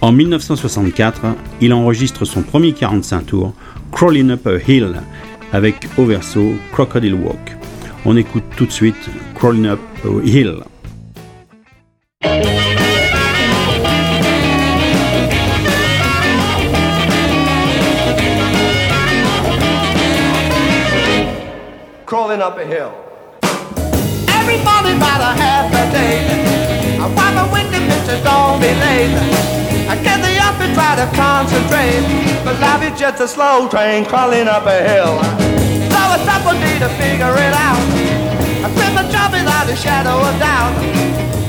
En 0.00 0.12
1964, 0.12 1.20
il 1.60 1.74
enregistre 1.74 2.24
son 2.24 2.42
premier 2.42 2.72
45 2.72 3.26
tours 3.26 3.52
Crawling 3.92 4.30
Up 4.30 4.46
a 4.46 4.70
Hill 4.70 4.94
avec 5.52 5.86
au 5.98 6.06
verso 6.06 6.54
Crocodile 6.72 7.14
Walk. 7.14 7.56
On 8.06 8.16
écoute 8.16 8.44
tout 8.56 8.64
de 8.64 8.72
suite 8.72 9.10
Crawling 9.34 9.66
Up 9.66 9.80
a 10.04 10.26
Hill. 10.26 10.54
Crawling 22.40 22.56
up 22.56 22.56
a 22.56 22.64
hill. 22.64 22.92
Everybody 24.32 24.96
about 24.96 25.20
a 25.20 25.32
half 25.36 25.68
a 25.68 25.84
day. 25.92 26.24
I 26.96 27.04
wipe 27.12 27.36
my 27.36 27.44
window 27.52 27.76
pictures, 27.84 28.24
don't 28.24 28.56
be 28.56 28.72
late. 28.80 29.12
I 29.84 30.00
get 30.00 30.24
the 30.24 30.32
up 30.40 30.56
and 30.56 30.72
try 30.72 30.96
to 30.96 31.04
concentrate, 31.12 32.00
but 32.40 32.56
life 32.56 32.80
is 32.80 32.98
just 32.98 33.20
a 33.20 33.28
slow 33.28 33.68
train 33.68 34.06
crawling 34.06 34.48
up 34.48 34.64
a 34.64 34.80
hill. 34.80 35.20
So 35.92 36.00
it's 36.16 36.24
up 36.32 36.40
for 36.48 36.56
me 36.56 36.80
to 36.80 36.88
figure 36.96 37.28
it 37.28 37.54
out. 37.60 37.84
I 38.64 38.72
quit 38.72 38.88
my 38.96 39.04
job 39.12 39.36
without 39.36 39.68
a 39.68 39.76
shadow 39.76 40.16
of 40.16 40.32
doubt. 40.40 40.72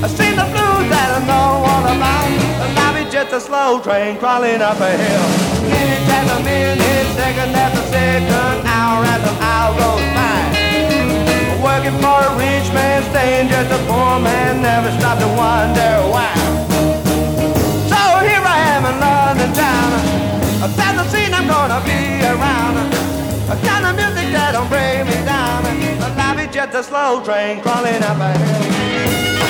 I 0.04 0.08
seen 0.12 0.36
the 0.36 0.44
blues 0.52 0.92
that 0.92 1.08
I 1.08 1.20
know 1.24 1.64
all 1.72 1.84
about. 1.88 2.28
But 2.60 2.70
life 2.76 3.06
is 3.06 3.08
just 3.08 3.32
a 3.32 3.40
slow 3.40 3.80
train 3.80 4.18
crawling 4.18 4.60
up 4.60 4.76
a 4.76 4.92
hill. 4.92 5.26
Minute 5.72 6.04
after 6.04 6.44
minute, 6.44 7.08
second 7.16 7.56
after 7.56 7.80
second, 7.88 8.60
hour 8.68 9.00
after 9.08 9.32
hour 9.40 9.72
goes 9.80 10.04
by. 10.12 10.61
Working 11.82 11.98
for 11.98 12.22
a 12.22 12.36
rich 12.38 12.72
man, 12.72 13.02
staying 13.10 13.48
just 13.48 13.72
a 13.72 13.78
poor 13.90 14.20
man, 14.20 14.62
never 14.62 14.88
stop 15.00 15.18
to 15.18 15.26
wonder 15.26 15.90
why 16.14 16.32
So 17.90 17.98
here 18.22 18.38
I 18.38 18.58
am 18.70 18.86
in 18.86 19.00
London 19.00 19.52
town. 19.52 19.90
That's 20.76 20.96
the 20.96 21.04
scene 21.10 21.34
I'm 21.34 21.48
gonna 21.48 21.82
be 21.82 22.22
around. 22.22 22.76
A 23.50 23.56
kind 23.66 23.84
of 23.84 23.96
music 23.96 24.30
that 24.30 24.52
don't 24.52 24.68
bring 24.68 25.06
me 25.10 25.26
down. 25.26 25.64
Life 26.16 26.46
is 26.46 26.54
just 26.54 26.72
a 26.72 26.84
slow 26.84 27.20
train 27.24 27.60
crawling 27.60 28.00
up 28.04 28.16
a 28.16 28.30
hill. 28.38 29.41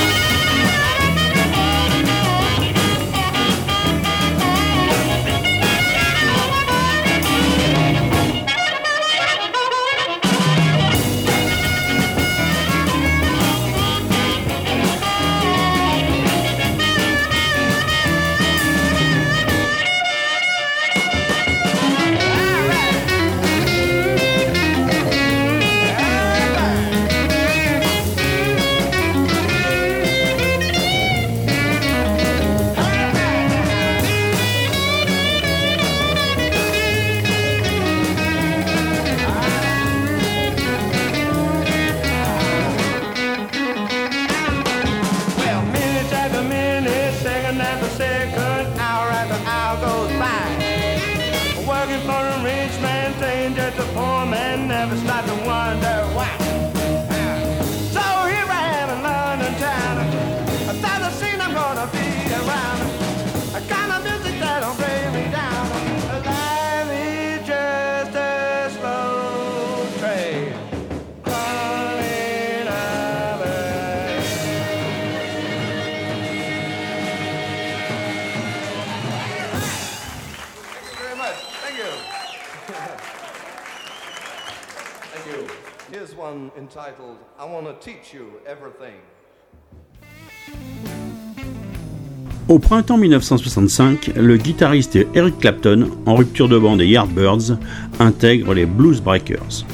Au 92.48 92.58
printemps 92.58 92.96
1965, 92.96 94.12
le 94.16 94.38
guitariste 94.38 94.98
Eric 95.14 95.38
Clapton, 95.38 95.90
en 96.06 96.14
rupture 96.14 96.48
de 96.48 96.58
bande 96.58 96.78
des 96.78 96.86
Yardbirds, 96.86 97.58
intègre 97.98 98.54
les 98.54 98.64
Blues 98.64 99.02
Breakers. 99.02 99.66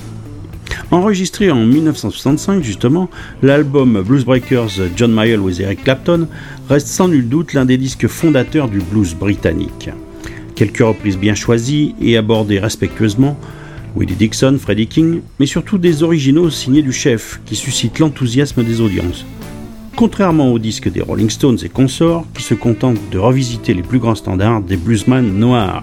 Enregistré 0.90 1.52
en 1.52 1.64
1965 1.64 2.64
justement, 2.64 3.08
l'album 3.42 4.02
Blues 4.02 4.24
Breakers 4.24 4.88
John 4.96 5.12
Mayall 5.12 5.40
with 5.40 5.60
Eric 5.60 5.84
Clapton 5.84 6.26
reste 6.68 6.88
sans 6.88 7.06
nul 7.06 7.28
doute 7.28 7.52
l'un 7.52 7.64
des 7.64 7.76
disques 7.76 8.08
fondateurs 8.08 8.68
du 8.68 8.80
blues 8.80 9.14
britannique. 9.14 9.90
Quelques 10.56 10.78
reprises 10.78 11.18
bien 11.18 11.36
choisies 11.36 11.94
et 12.00 12.16
abordées 12.16 12.58
respectueusement, 12.58 13.38
Willie 13.96 14.14
Dixon, 14.14 14.58
Freddie 14.60 14.86
King, 14.86 15.20
mais 15.38 15.46
surtout 15.46 15.78
des 15.78 16.02
originaux 16.02 16.50
signés 16.50 16.82
du 16.82 16.92
chef 16.92 17.40
qui 17.44 17.56
suscitent 17.56 17.98
l'enthousiasme 17.98 18.62
des 18.64 18.80
audiences. 18.80 19.24
Contrairement 19.96 20.52
aux 20.52 20.58
disques 20.58 20.90
des 20.90 21.00
Rolling 21.00 21.30
Stones 21.30 21.58
et 21.64 21.68
consorts 21.68 22.24
qui 22.34 22.42
se 22.42 22.54
contentent 22.54 23.00
de 23.10 23.18
revisiter 23.18 23.74
les 23.74 23.82
plus 23.82 23.98
grands 23.98 24.14
standards 24.14 24.62
des 24.62 24.76
bluesman 24.76 25.26
noirs. 25.38 25.82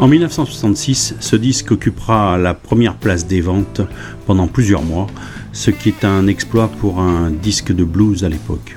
En 0.00 0.08
1966, 0.08 1.16
ce 1.18 1.36
disque 1.36 1.72
occupera 1.72 2.38
la 2.38 2.54
première 2.54 2.94
place 2.94 3.26
des 3.26 3.40
ventes 3.40 3.80
pendant 4.26 4.46
plusieurs 4.46 4.82
mois, 4.82 5.08
ce 5.52 5.70
qui 5.70 5.88
est 5.88 6.04
un 6.04 6.26
exploit 6.28 6.68
pour 6.68 7.00
un 7.00 7.30
disque 7.30 7.72
de 7.72 7.84
blues 7.84 8.24
à 8.24 8.28
l'époque. 8.28 8.76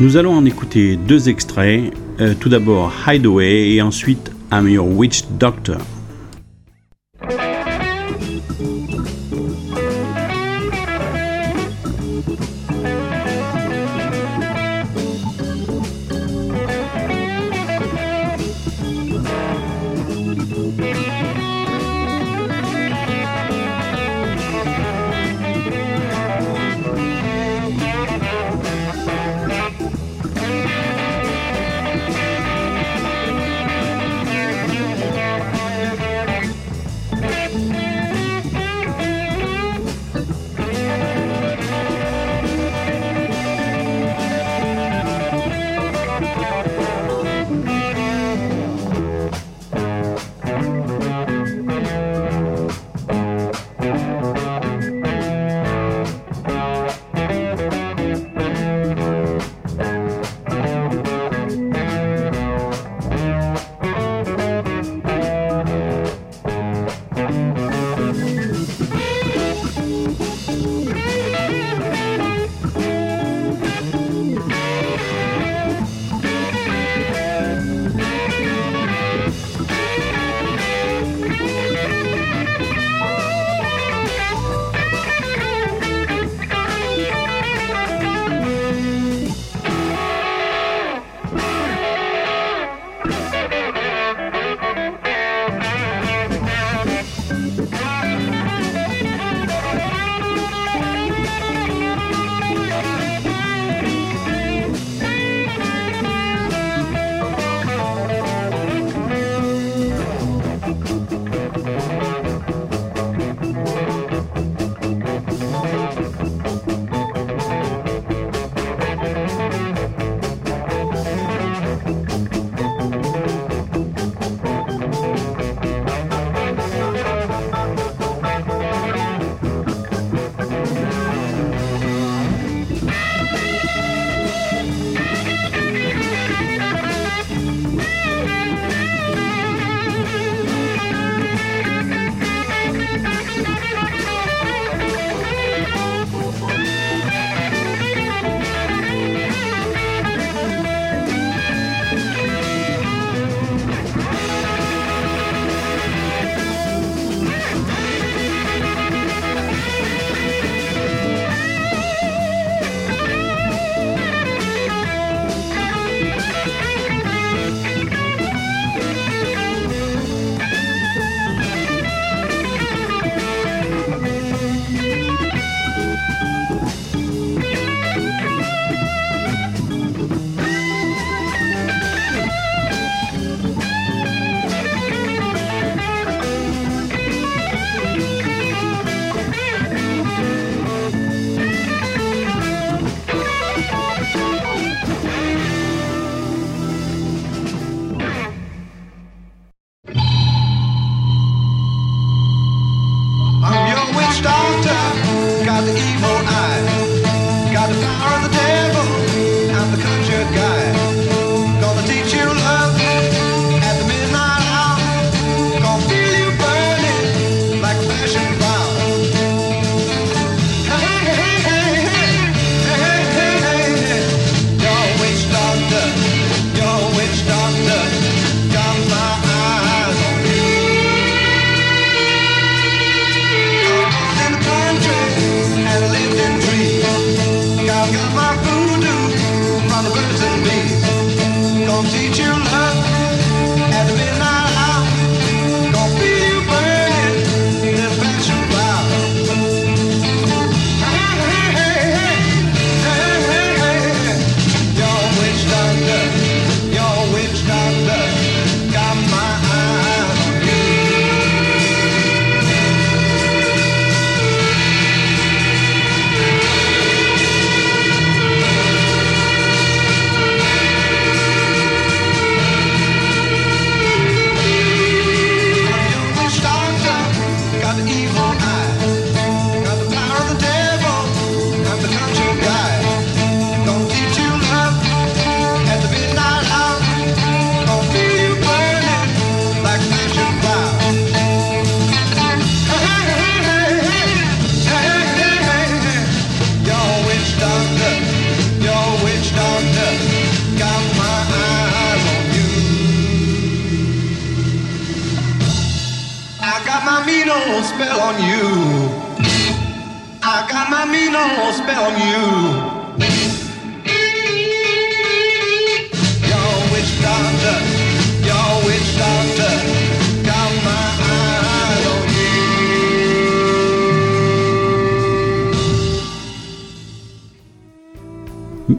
Nous 0.00 0.16
allons 0.16 0.34
en 0.34 0.44
écouter 0.44 0.96
deux 0.96 1.28
extraits, 1.28 1.92
euh, 2.20 2.34
tout 2.38 2.48
d'abord 2.48 2.92
Hideaway 3.06 3.70
et 3.70 3.82
ensuite 3.82 4.30
I'm 4.52 4.68
Your 4.68 4.86
Witch 4.86 5.22
Doctor. 5.38 5.78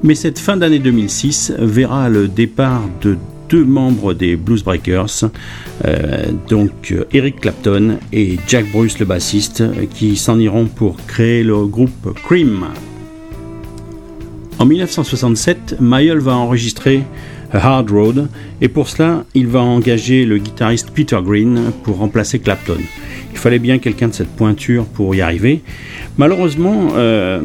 Mais 0.10 0.16
cette 0.16 0.40
fin 0.40 0.58
d'année 0.58 0.80
2006 0.80 1.54
verra 1.60 2.10
le 2.10 2.28
départ 2.28 2.82
de 3.04 3.16
deux 3.48 3.64
membres 3.64 4.16
des 4.16 4.38
Blues 4.38 4.64
Breakers, 4.64 5.30
euh, 5.86 6.32
donc 6.50 6.92
euh, 6.92 7.06
Eric 7.14 7.42
Clapton 7.42 8.00
et 8.12 8.40
Jack 8.48 8.72
Bruce 8.72 8.98
le 8.98 9.06
bassiste, 9.06 9.64
qui 9.94 10.16
s'en 10.16 10.40
iront 10.40 10.66
pour 10.66 10.98
créer 11.06 11.44
le 11.44 11.64
groupe 11.68 12.20
Cream. 12.24 12.66
En 14.58 14.66
1967, 14.66 15.76
Mayall 15.80 16.18
va 16.18 16.36
enregistrer 16.36 17.04
Hard 17.54 17.92
Road 17.92 18.30
et 18.62 18.68
pour 18.68 18.90
cela, 18.90 19.26
il 19.36 19.46
va 19.46 19.62
engager 19.62 20.26
le 20.26 20.40
guitariste 20.40 20.90
Peter 20.90 21.20
Green 21.24 21.72
pour 21.84 21.98
remplacer 21.98 22.40
Clapton. 22.40 22.80
Il 23.32 23.38
fallait 23.38 23.60
bien 23.60 23.78
quelqu'un 23.78 24.08
de 24.08 24.14
cette 24.14 24.36
pointure 24.36 24.86
pour 24.86 25.14
y 25.14 25.22
arriver. 25.22 25.62
Malheureusement, 26.18 26.90
euh, 26.96 27.42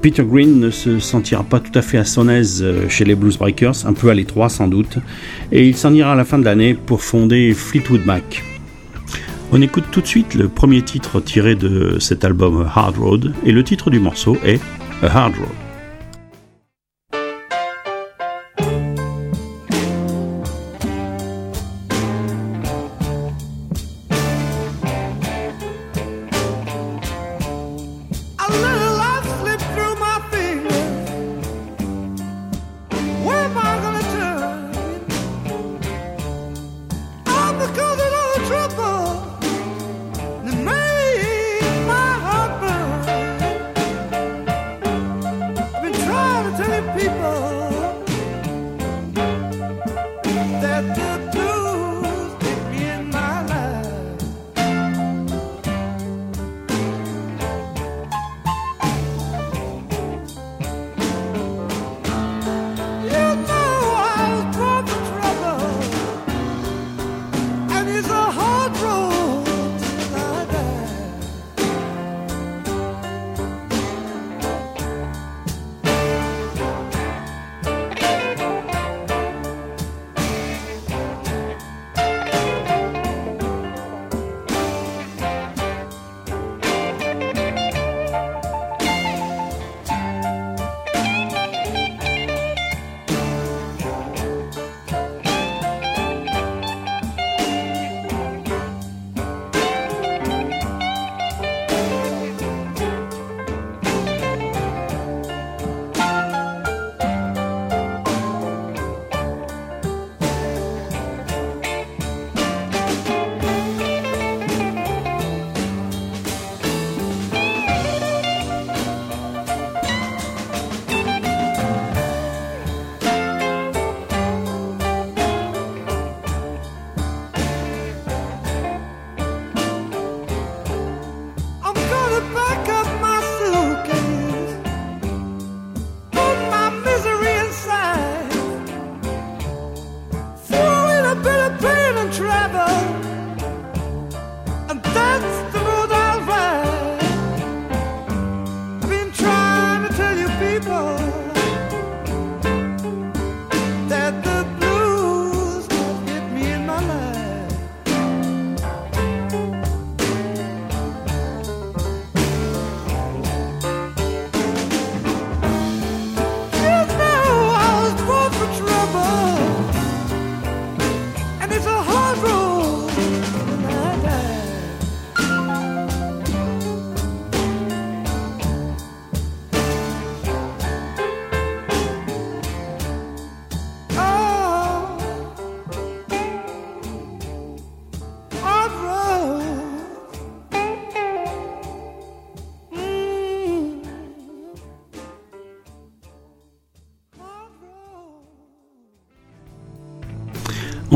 Peter 0.00 0.24
Green 0.24 0.60
ne 0.60 0.70
se 0.70 0.98
sentira 0.98 1.42
pas 1.42 1.60
tout 1.60 1.76
à 1.76 1.82
fait 1.82 1.98
à 1.98 2.04
son 2.04 2.28
aise 2.28 2.62
euh, 2.62 2.88
chez 2.88 3.04
les 3.04 3.14
Blues 3.14 3.36
Breakers, 3.38 3.86
un 3.86 3.92
peu 3.92 4.10
à 4.10 4.14
l'étroit 4.14 4.48
sans 4.48 4.68
doute, 4.68 4.98
et 5.52 5.66
il 5.66 5.76
s'en 5.76 5.92
ira 5.92 6.12
à 6.12 6.14
la 6.14 6.24
fin 6.24 6.38
de 6.38 6.44
l'année 6.44 6.74
pour 6.74 7.02
fonder 7.02 7.52
Fleetwood 7.54 8.04
Mac. 8.04 8.42
On 9.52 9.62
écoute 9.62 9.84
tout 9.90 10.00
de 10.00 10.06
suite 10.06 10.34
le 10.34 10.48
premier 10.48 10.82
titre 10.82 11.20
tiré 11.20 11.54
de 11.54 11.98
cet 12.00 12.24
album 12.24 12.68
Hard 12.74 12.96
Road, 12.96 13.32
et 13.44 13.52
le 13.52 13.62
titre 13.64 13.90
du 13.90 13.98
morceau 13.98 14.36
est 14.44 14.60
A 15.02 15.06
Hard 15.06 15.34
Road. 15.36 15.65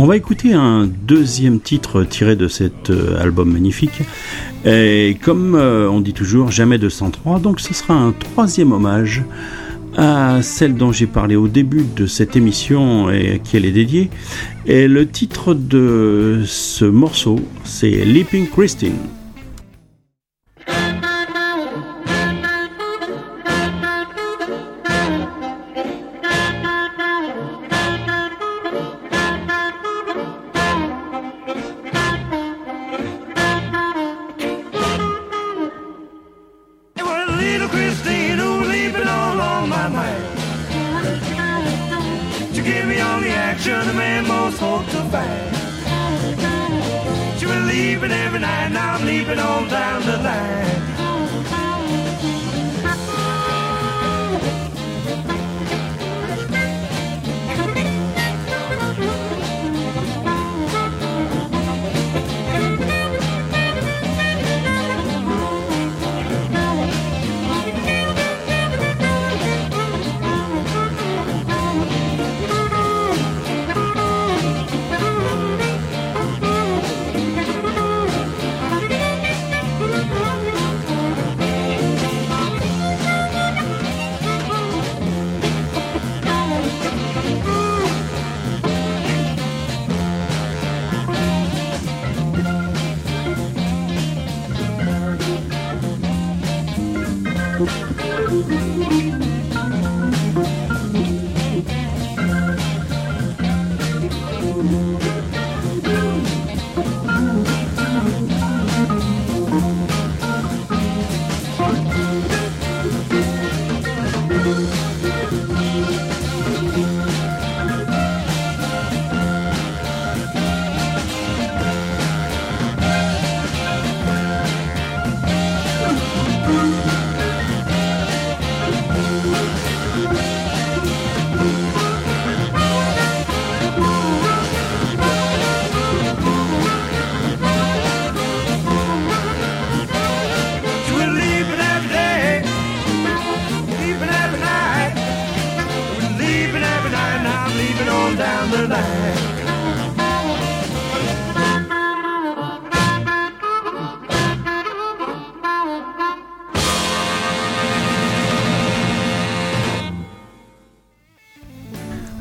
On 0.03 0.07
va 0.07 0.17
écouter 0.17 0.55
un 0.55 0.87
deuxième 0.87 1.61
titre 1.61 2.05
tiré 2.05 2.35
de 2.35 2.49
cet 2.49 2.89
euh, 2.89 3.21
album 3.21 3.53
magnifique. 3.53 4.01
Et 4.65 5.19
comme 5.23 5.55
euh, 5.55 5.91
on 5.91 6.01
dit 6.01 6.15
toujours, 6.15 6.51
jamais 6.51 6.79
203, 6.79 7.39
donc 7.39 7.61
ce 7.61 7.75
sera 7.75 7.93
un 7.93 8.13
troisième 8.13 8.73
hommage 8.73 9.23
à 9.99 10.41
celle 10.41 10.75
dont 10.75 10.91
j'ai 10.91 11.07
parlé 11.07 11.37
au 11.37 11.49
début 11.49 11.85
de 11.97 12.07
cette 12.07 12.35
émission 12.35 13.11
et 13.11 13.33
à 13.33 13.39
qui 13.39 13.59
elle 13.59 13.67
est 13.67 13.73
dédiée. 13.73 14.09
Et 14.65 14.89
le 14.89 15.07
titre 15.07 15.53
de 15.53 16.45
ce 16.47 16.87
morceau, 16.87 17.39
c'est 17.65 17.91
Leaping 17.91 18.49
Christine. 18.49 18.97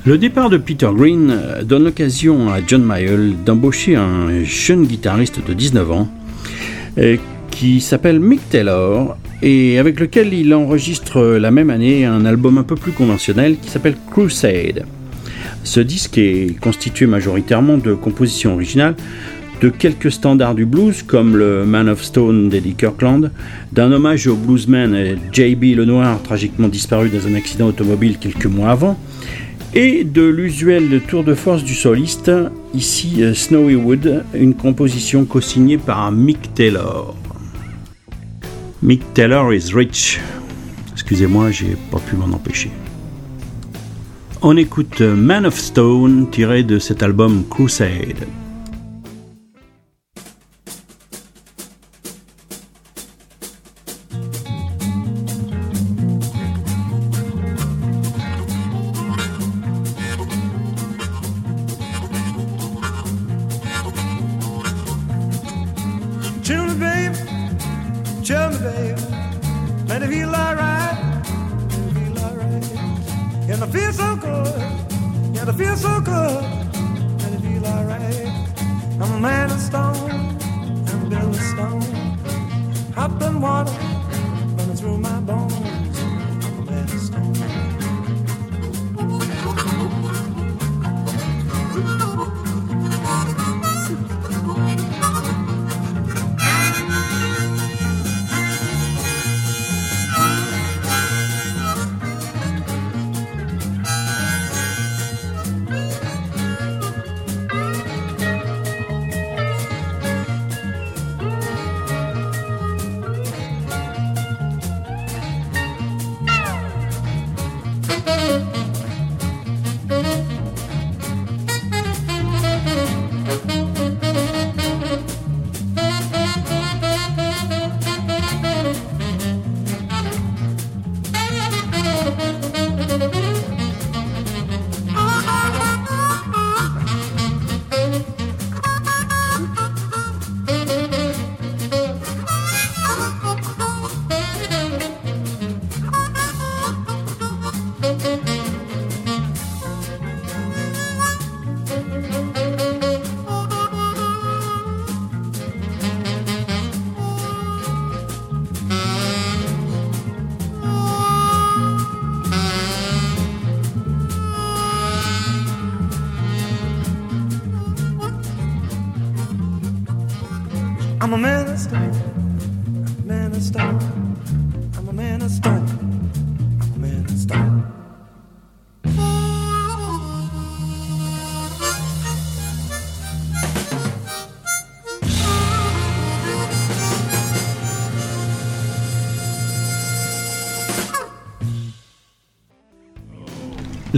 Le 0.09 0.17
départ 0.17 0.49
de 0.49 0.57
Peter 0.57 0.89
Green 0.91 1.29
euh, 1.29 1.63
donne 1.63 1.83
l'occasion 1.83 2.49
à 2.49 2.61
John 2.65 2.81
Mayall 2.81 3.35
d'embaucher 3.45 3.95
un 3.95 4.43
jeune 4.43 4.87
guitariste 4.87 5.39
de 5.47 5.53
19 5.53 5.91
ans 5.91 6.07
euh, 6.97 7.17
qui 7.51 7.79
s'appelle 7.79 8.19
Mick 8.19 8.49
Taylor 8.49 9.19
et 9.43 9.77
avec 9.77 9.99
lequel 9.99 10.33
il 10.33 10.51
enregistre 10.55 11.21
la 11.21 11.51
même 11.51 11.69
année 11.69 12.05
un 12.05 12.25
album 12.25 12.57
un 12.57 12.63
peu 12.63 12.73
plus 12.73 12.91
conventionnel 12.91 13.57
qui 13.61 13.69
s'appelle 13.69 13.97
Crusade. 14.09 14.87
Ce 15.63 15.79
disque 15.79 16.17
est 16.17 16.59
constitué 16.59 17.05
majoritairement 17.05 17.77
de 17.77 17.93
compositions 17.93 18.53
originales, 18.53 18.95
de 19.61 19.69
quelques 19.69 20.11
standards 20.11 20.55
du 20.55 20.65
blues 20.65 21.03
comme 21.03 21.37
le 21.37 21.65
Man 21.65 21.87
of 21.87 22.03
Stone 22.03 22.49
d'Eddie 22.49 22.73
Kirkland, 22.73 23.31
d'un 23.71 23.91
hommage 23.91 24.25
au 24.25 24.35
bluesman 24.35 25.19
J.B. 25.31 25.75
Lenoir 25.75 26.19
tragiquement 26.23 26.67
disparu 26.67 27.09
dans 27.09 27.27
un 27.27 27.35
accident 27.35 27.67
automobile 27.67 28.17
quelques 28.17 28.47
mois 28.47 28.71
avant, 28.71 28.97
et 29.73 30.03
de 30.03 30.23
l'usuel 30.23 31.01
tour 31.07 31.23
de 31.23 31.33
force 31.33 31.63
du 31.63 31.75
soliste, 31.75 32.31
ici 32.73 33.23
euh, 33.23 33.33
Snowy 33.33 33.75
Wood, 33.75 34.23
une 34.33 34.55
composition 34.55 35.25
co-signée 35.25 35.77
par 35.77 36.11
Mick 36.11 36.53
Taylor. 36.53 37.15
Mick 38.81 39.13
Taylor 39.13 39.53
is 39.53 39.73
rich. 39.73 40.19
Excusez-moi, 40.93 41.51
j'ai 41.51 41.77
pas 41.91 41.99
pu 41.99 42.15
m'en 42.15 42.33
empêcher. 42.35 42.71
On 44.41 44.55
écoute 44.57 45.01
Man 45.01 45.45
of 45.45 45.59
Stone 45.59 46.27
tiré 46.31 46.63
de 46.63 46.79
cet 46.79 47.03
album 47.03 47.43
Crusade. 47.49 48.25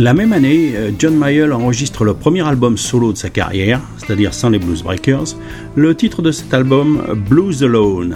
La 0.01 0.15
même 0.15 0.33
année, 0.33 0.71
euh, 0.73 0.89
John 0.97 1.15
Mayall 1.15 1.53
enregistre 1.53 2.03
le 2.03 2.15
premier 2.15 2.41
album 2.41 2.75
solo 2.75 3.13
de 3.13 3.17
sa 3.19 3.29
carrière, 3.29 3.79
c'est-à-dire 3.99 4.33
sans 4.33 4.49
les 4.49 4.57
Blues 4.57 4.81
Breakers. 4.81 5.35
Le 5.75 5.93
titre 5.93 6.23
de 6.23 6.31
cet 6.31 6.51
album, 6.55 7.03
Blues 7.29 7.63
Alone. 7.63 8.15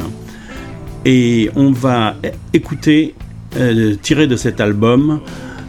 Et 1.05 1.51
on 1.55 1.69
va 1.69 2.15
écouter, 2.53 3.13
euh, 3.57 3.93
tiré 4.01 4.25
de 4.25 4.35
cet 4.35 4.61
album, 4.61 5.19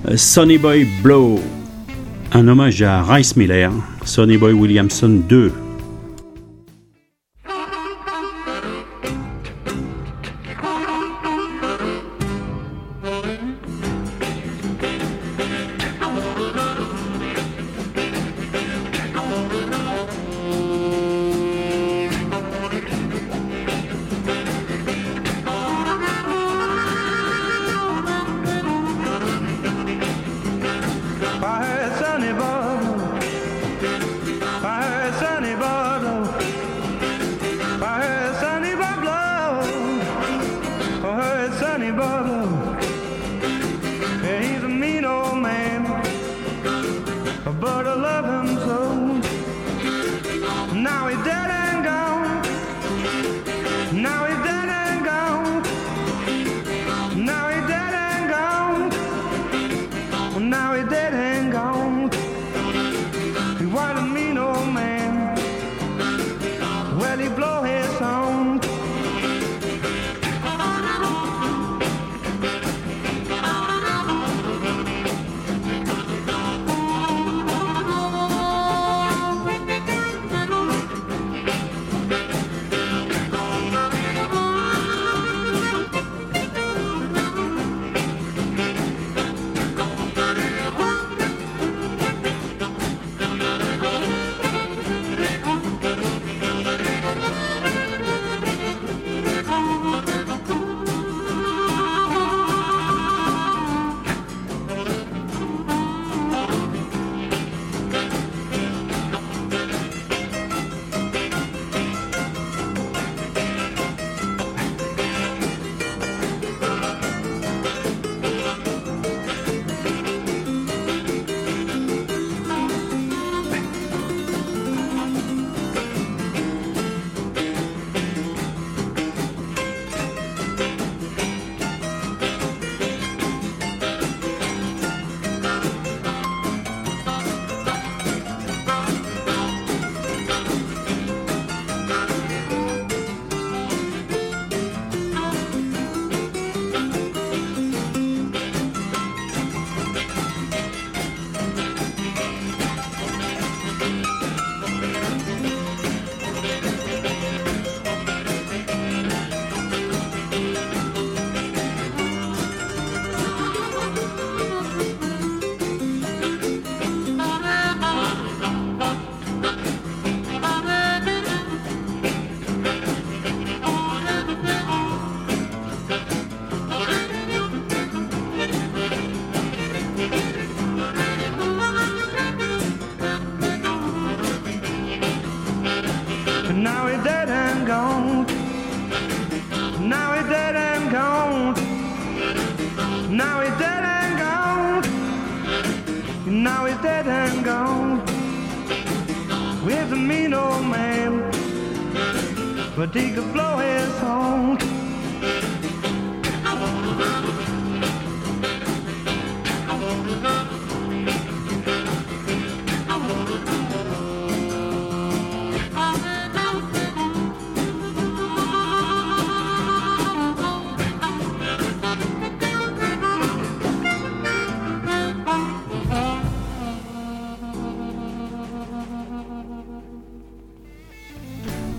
euh, 0.08 0.16
Sonny 0.16 0.56
Boy 0.56 0.86
Blow, 1.02 1.38
un 2.32 2.48
hommage 2.48 2.80
à 2.80 3.02
Rice 3.02 3.36
Miller, 3.36 3.70
Sonny 4.06 4.38
Boy 4.38 4.54
Williamson 4.54 5.20
2. 5.28 5.52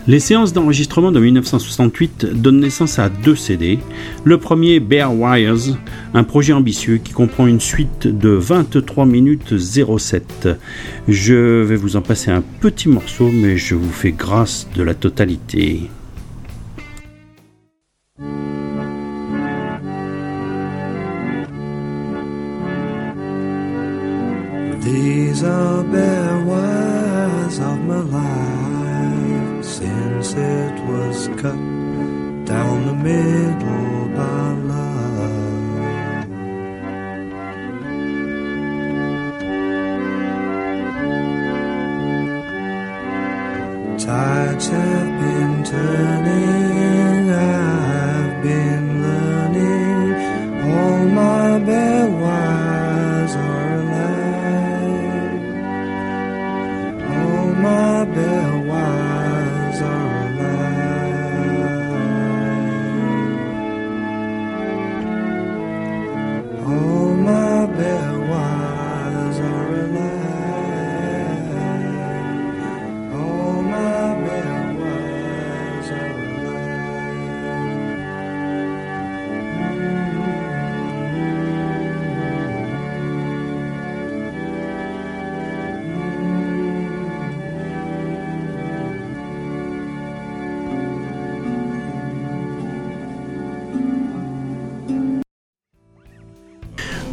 Les 0.07 0.21
séances 0.21 0.53
d'enregistrement 0.53 1.11
de 1.11 1.19
1968 1.19 2.27
donnent 2.27 2.61
naissance 2.61 2.97
à 2.97 3.09
deux 3.09 3.35
CD. 3.35 3.77
Le 4.23 4.37
premier, 4.37 4.79
Bear 4.79 5.13
Wires, 5.13 5.75
un 6.13 6.23
projet 6.23 6.53
ambitieux 6.53 6.95
qui 6.95 7.11
comprend 7.11 7.45
une 7.45 7.59
suite 7.59 8.07
de 8.07 8.29
23 8.29 9.05
minutes 9.05 9.57
07. 9.57 10.47
Je 11.09 11.61
vais 11.61 11.75
vous 11.75 11.97
en 11.97 12.01
passer 12.01 12.31
un 12.31 12.41
petit 12.61 12.87
morceau, 12.87 13.29
mais 13.33 13.57
je 13.57 13.75
vous 13.75 13.91
fais 13.91 14.13
grâce 14.13 14.69
de 14.77 14.83
la 14.83 14.93
totalité. 14.93 15.89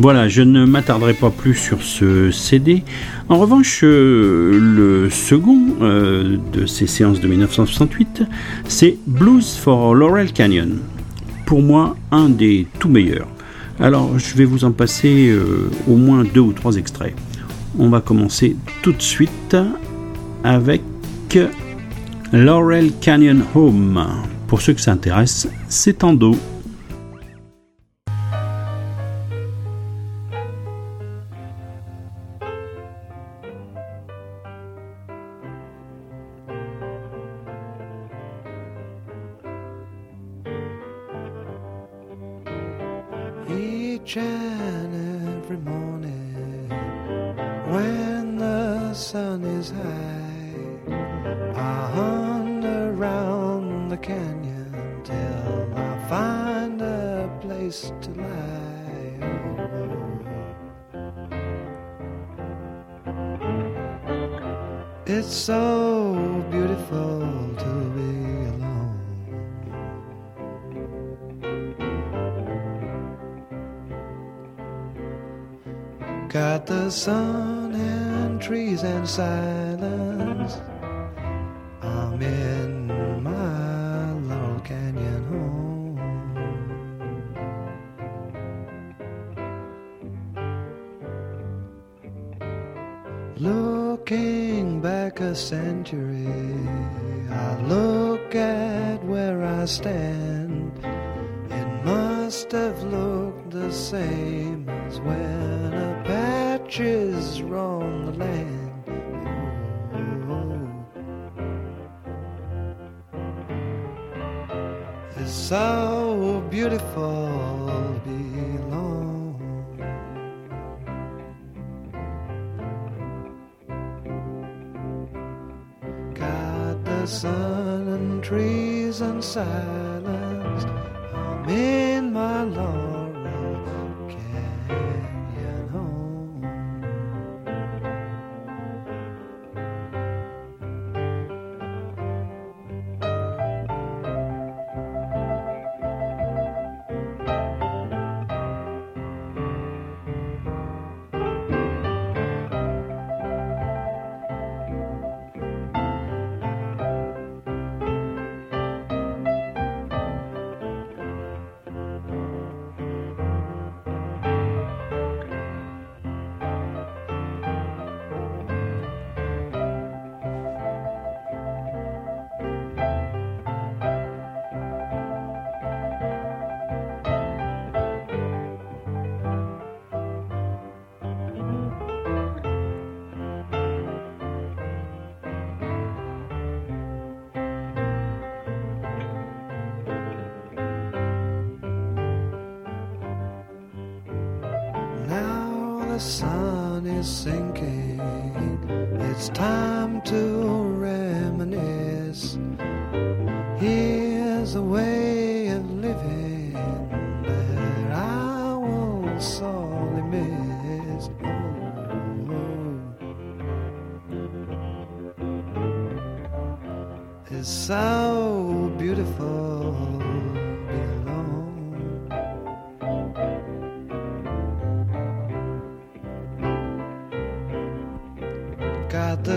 Voilà, 0.05 0.29
je 0.29 0.43
ne 0.43 0.67
m'attarderai 0.67 1.15
pas 1.15 1.31
plus 1.31 1.55
sur 1.55 1.81
ce 1.81 2.31
CD. 2.31 2.85
En 3.31 3.39
revanche, 3.39 3.81
euh, 3.85 4.53
le 4.61 5.09
second 5.09 5.59
euh, 5.81 6.37
de 6.53 6.67
ces 6.67 6.87
séances 6.87 7.21
de 7.21 7.27
1968, 7.27 8.23
c'est 8.69 8.99
Blues 9.07 9.57
for 9.57 9.95
Laurel 9.95 10.31
Canyon. 10.35 10.81
Pour 11.47 11.63
moi, 11.63 11.97
un 12.11 12.29
des 12.29 12.67
tout 12.79 12.91
meilleurs. 12.91 13.29
Alors, 13.81 14.19
je 14.19 14.35
vais 14.35 14.45
vous 14.45 14.67
en 14.67 14.73
passer 14.73 15.31
euh, 15.31 15.71
au 15.89 15.97
moins 15.97 16.23
deux 16.23 16.41
ou 16.41 16.53
trois 16.53 16.77
extraits. 16.77 17.17
On 17.79 17.89
va 17.89 18.03
commencer 18.03 18.57
tout 18.83 18.93
de 18.93 19.01
suite 19.01 19.57
avec 20.45 20.83
Laurel 22.31 22.93
Canyon 23.01 23.43
Home. 23.55 24.07
Pour 24.49 24.61
ceux 24.61 24.75
que 24.75 24.83
ça 24.83 24.93
intéresse, 24.93 25.49
c'est 25.71 26.05
en 26.05 26.13
dos. 26.13 26.37
And 44.07 45.43
every 45.43 45.57
morning 45.57 46.69
when 47.73 48.37
the 48.37 48.93
sun 48.93 49.43
is 49.45 49.71
high. 49.71 50.93
I 51.55 51.91
hunt 51.91 52.67
around 52.67 53.89
the 53.89 53.97
canyon 53.97 55.01
till 55.05 55.75
I 55.75 56.07
find 56.07 56.83
a 56.83 57.31
place 57.41 57.93
to 58.03 58.11
lie. 58.11 59.15
It's 65.07 65.35
so 65.35 66.04
the 76.67 76.91
sun 76.91 77.75
and 77.75 78.41
trees 78.41 78.83
and 78.83 79.09
silence. 79.09 79.64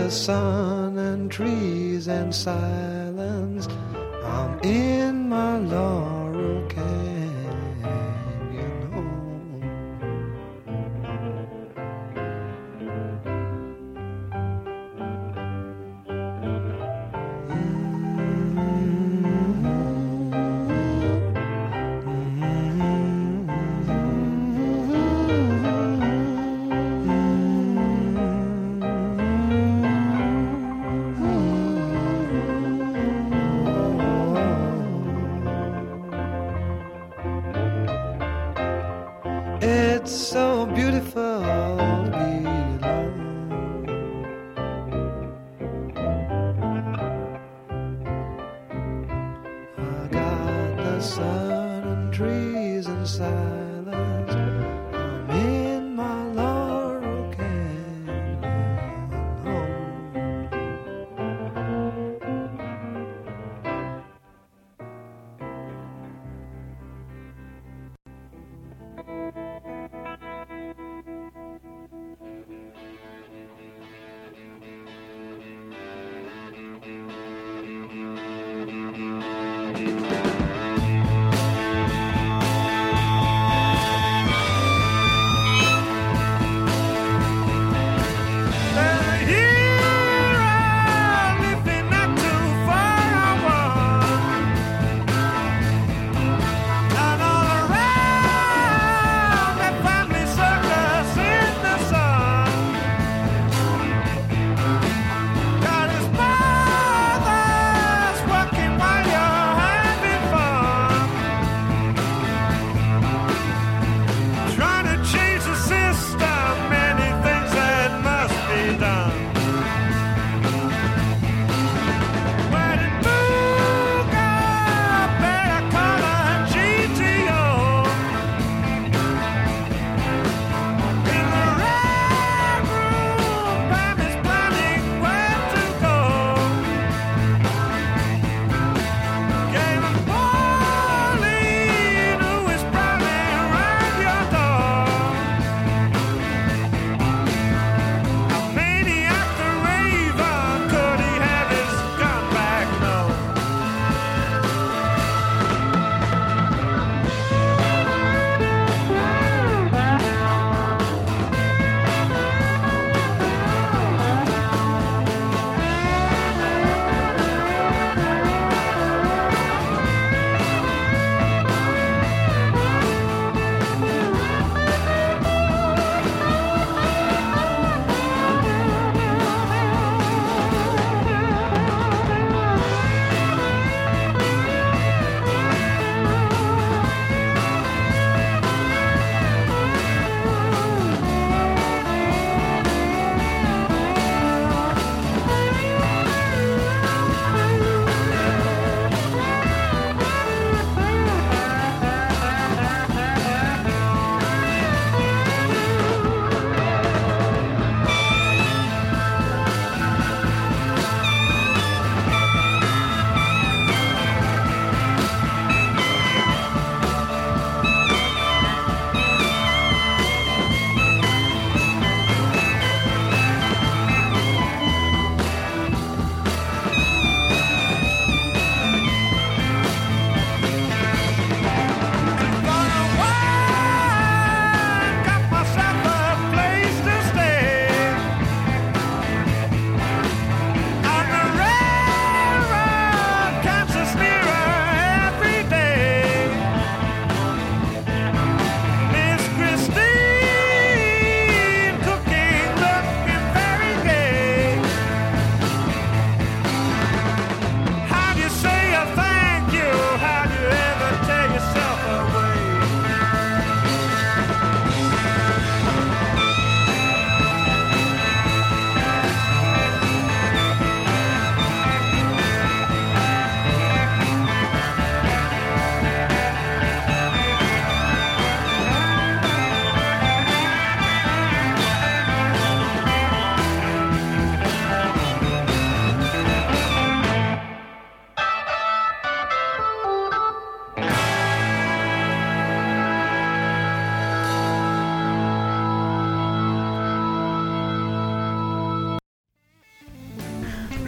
The 0.08 0.14
sun 0.14 0.96
and 0.96 1.30
trees 1.30 2.08
and 2.08 2.34
silence. 2.34 3.68
I'm 4.24 4.58
in 4.60 4.97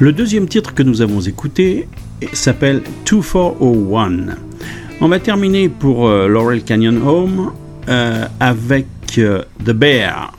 Le 0.01 0.13
deuxième 0.13 0.49
titre 0.49 0.73
que 0.73 0.83
nous 0.83 1.03
avons 1.03 1.21
écouté 1.21 1.87
s'appelle 2.33 2.81
2401. 3.05 4.35
On 5.03 5.09
va 5.09 5.21
terminer 5.21 5.69
pour 5.69 6.09
euh, 6.09 6.27
Laurel 6.27 6.65
Canyon 6.65 7.07
Home 7.07 7.53
euh, 7.87 8.25
avec 8.41 8.87
euh, 9.19 9.43
The 9.63 9.73
Bear. 9.73 10.33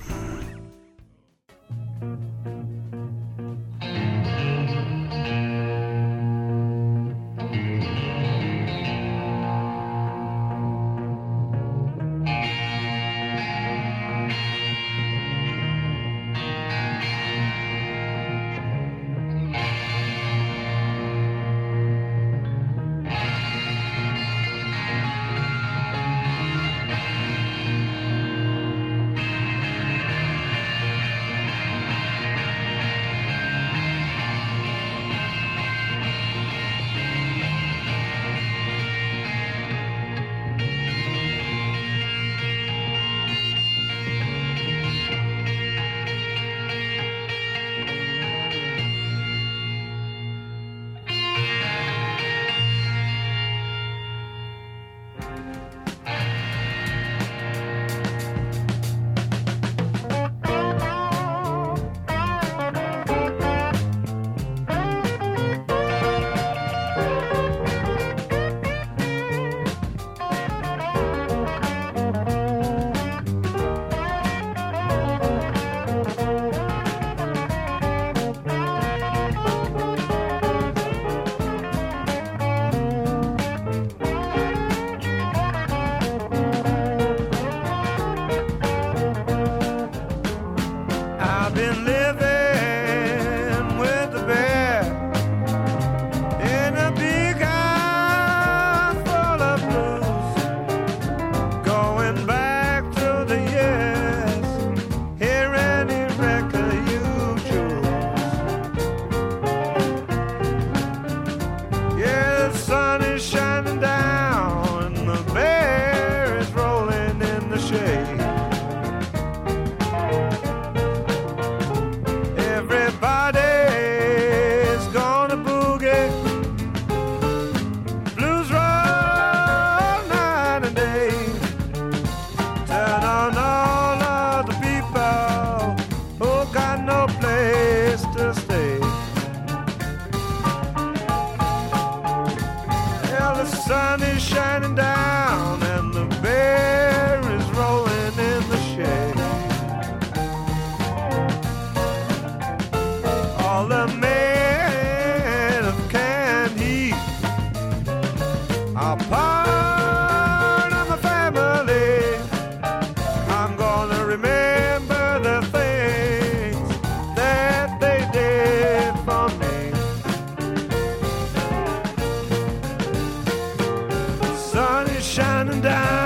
shining 175.11 175.59
down. 175.59 176.00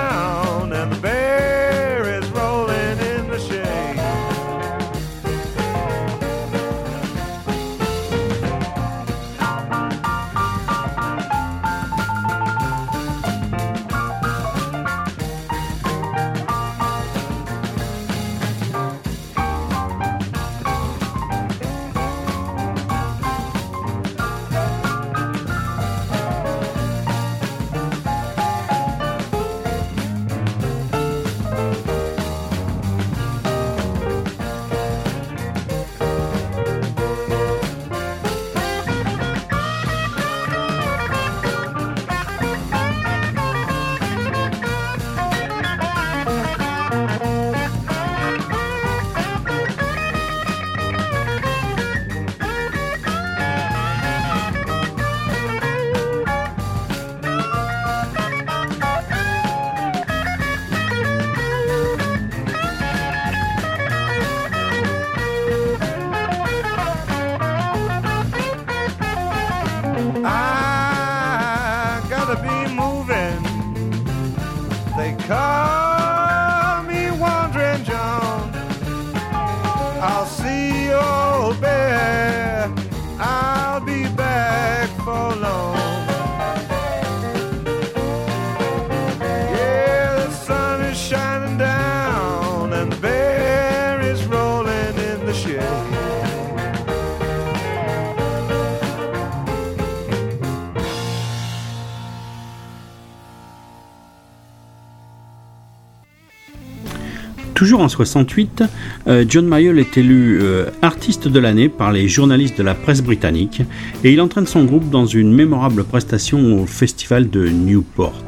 En 107.82 107.90
68, 107.90 108.64
euh, 109.08 109.26
John 109.28 109.48
Mayall 109.48 109.80
est 109.80 109.98
élu 109.98 110.40
euh, 110.42 110.68
artiste 110.82 111.28
de 111.28 111.40
l'année 111.40 111.68
par 111.68 111.92
les 111.92 112.08
journalistes 112.08 112.58
de 112.58 112.64
la 112.64 112.74
presse 112.74 113.02
britannique 113.02 113.62
et 114.04 114.14
il 114.14 114.22
entraîne 114.22 114.48
son 114.48 114.64
groupe 114.64 114.90
dans 114.90 115.06
une 115.06 115.34
mémorable 115.34 115.84
prestation 115.84 116.62
au 116.62 116.66
festival 116.66 117.30
de 117.30 117.50
Newport. 117.50 118.24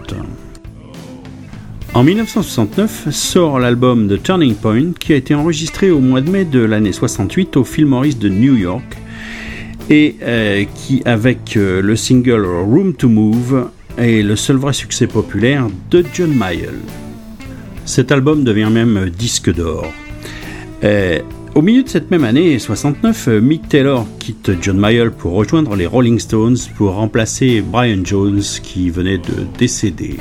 En 1.94 2.04
1969 2.04 3.10
sort 3.12 3.60
l'album 3.60 4.10
The 4.10 4.22
Turning 4.22 4.56
Point 4.56 4.92
qui 5.00 5.14
a 5.14 5.16
été 5.16 5.34
enregistré 5.34 5.92
au 5.92 6.00
mois 6.00 6.20
de 6.20 6.30
mai 6.30 6.44
de 6.44 6.60
l'année 6.60 6.92
68 6.92 7.56
au 7.56 7.64
Philmoris 7.64 8.20
de 8.20 8.28
New 8.28 8.58
York 8.58 8.98
et 9.90 10.18
euh, 10.24 10.66
qui 10.76 11.02
avec 11.06 11.56
le 11.56 11.96
single 11.96 12.46
Room 12.46 12.94
to 12.94 13.08
Move 13.08 13.70
est 13.98 14.24
le 14.24 14.36
seul 14.36 14.58
vrai 14.58 14.74
succès 14.74 15.08
populaire 15.08 15.68
de 15.90 16.04
John 16.14 16.34
Mayall. 16.34 16.76
Cet 17.88 18.12
album 18.12 18.44
devient 18.44 18.70
même 18.70 19.10
disque 19.10 19.52
d'or. 19.52 19.86
Euh, 20.84 21.20
au 21.56 21.62
milieu 21.62 21.84
de 21.84 21.90
cette 21.90 22.12
même 22.12 22.26
année, 22.26 22.60
69, 22.60 23.30
Mick 23.42 23.70
Taylor 23.70 24.06
quitte 24.20 24.52
John 24.62 24.78
Mayall 24.78 25.12
pour 25.12 25.32
rejoindre 25.32 25.76
les 25.76 25.88
Rolling 25.88 26.20
Stones 26.20 26.58
pour 26.76 26.92
remplacer 26.92 27.62
Brian 27.62 28.04
Jones 28.04 28.44
qui 28.62 28.90
venait 28.90 29.18
de 29.18 29.48
décéder. 29.58 30.18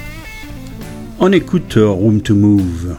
On 1.18 1.32
écoute 1.32 1.74
Room 1.76 2.22
to 2.22 2.36
Move. 2.36 2.96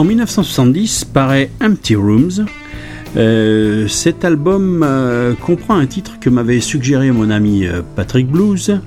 En 0.00 0.04
1970 0.04 1.04
paraît 1.04 1.50
Empty 1.60 1.94
Rooms. 1.94 2.46
Euh, 3.18 3.86
cet 3.86 4.24
album 4.24 4.82
euh, 4.82 5.34
comprend 5.34 5.74
un 5.74 5.84
titre 5.84 6.18
que 6.18 6.30
m'avait 6.30 6.60
suggéré 6.60 7.10
mon 7.10 7.28
ami 7.28 7.66
euh, 7.66 7.82
Patrick 7.96 8.26
Blues, 8.26 8.80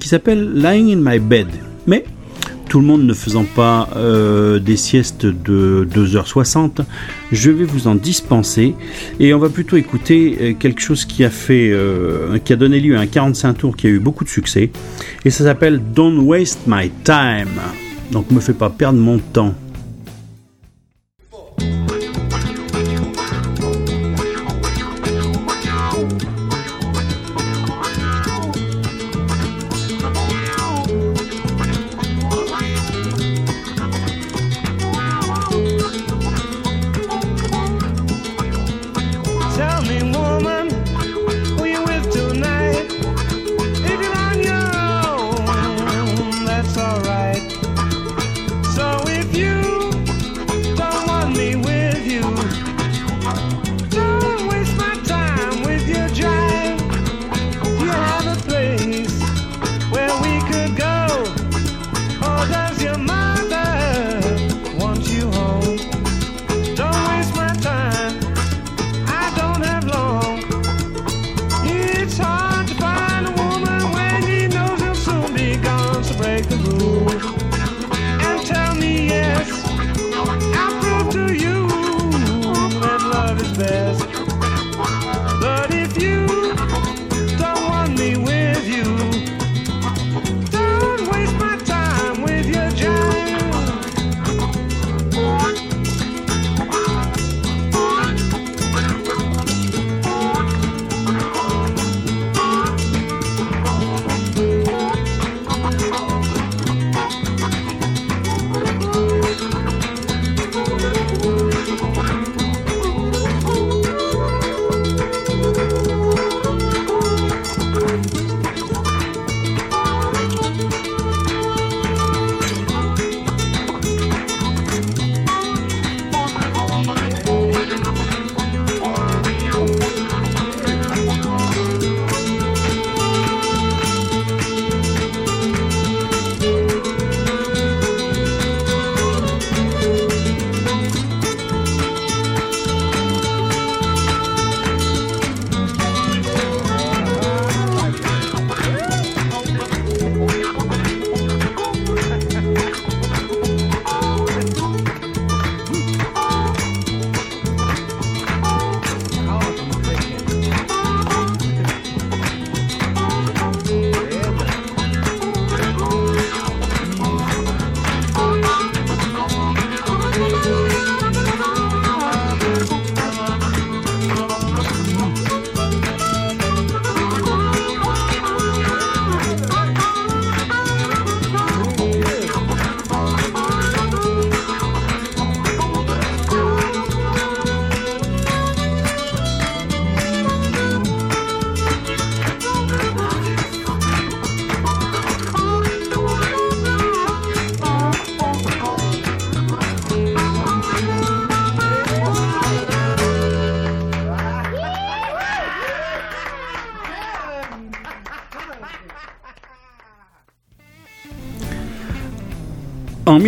qui 0.00 0.08
s'appelle 0.08 0.54
Lying 0.54 0.96
in 0.96 1.02
My 1.04 1.18
Bed. 1.18 1.48
Mais 1.86 2.06
tout 2.70 2.80
le 2.80 2.86
monde 2.86 3.02
ne 3.02 3.12
faisant 3.12 3.44
pas 3.44 3.90
des 3.94 4.76
siestes 4.78 5.26
de 5.26 5.86
2h60, 5.94 6.80
je 7.30 7.50
vais 7.50 7.64
vous 7.64 7.86
en 7.86 7.94
dispenser 7.94 8.74
et 9.20 9.34
on 9.34 9.38
va 9.38 9.50
plutôt 9.50 9.76
écouter 9.76 10.56
quelque 10.58 10.80
chose 10.80 11.04
qui 11.04 11.24
a 11.24 11.30
fait, 11.30 11.74
qui 12.44 12.52
a 12.54 12.56
donné 12.56 12.80
lieu 12.80 12.96
à 12.96 13.00
un 13.00 13.06
45 13.06 13.52
tours 13.54 13.76
qui 13.76 13.86
a 13.86 13.90
eu 13.90 13.98
beaucoup 13.98 14.24
de 14.24 14.30
succès 14.30 14.70
et 15.26 15.30
ça 15.30 15.44
s'appelle 15.44 15.80
Don't 15.94 16.20
Waste 16.20 16.60
My 16.66 16.90
Time. 17.04 17.60
Donc 18.12 18.30
me 18.30 18.40
fais 18.40 18.54
pas 18.54 18.70
perdre 18.70 18.98
mon 18.98 19.18
temps. 19.18 19.54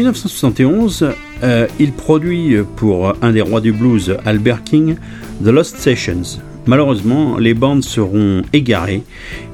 1971, 0.04 1.10
euh, 1.42 1.66
il 1.78 1.92
produit 1.92 2.56
pour 2.76 3.12
un 3.22 3.32
des 3.32 3.42
rois 3.42 3.60
du 3.60 3.70
blues, 3.72 4.16
Albert 4.24 4.64
King, 4.64 4.96
The 5.44 5.48
Lost 5.48 5.76
Sessions. 5.76 6.38
Malheureusement, 6.66 7.36
les 7.38 7.52
bandes 7.52 7.84
seront 7.84 8.40
égarées 8.54 9.02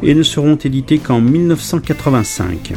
et 0.04 0.14
ne 0.14 0.22
seront 0.22 0.54
éditées 0.54 0.98
qu'en 0.98 1.20
1985. 1.20 2.74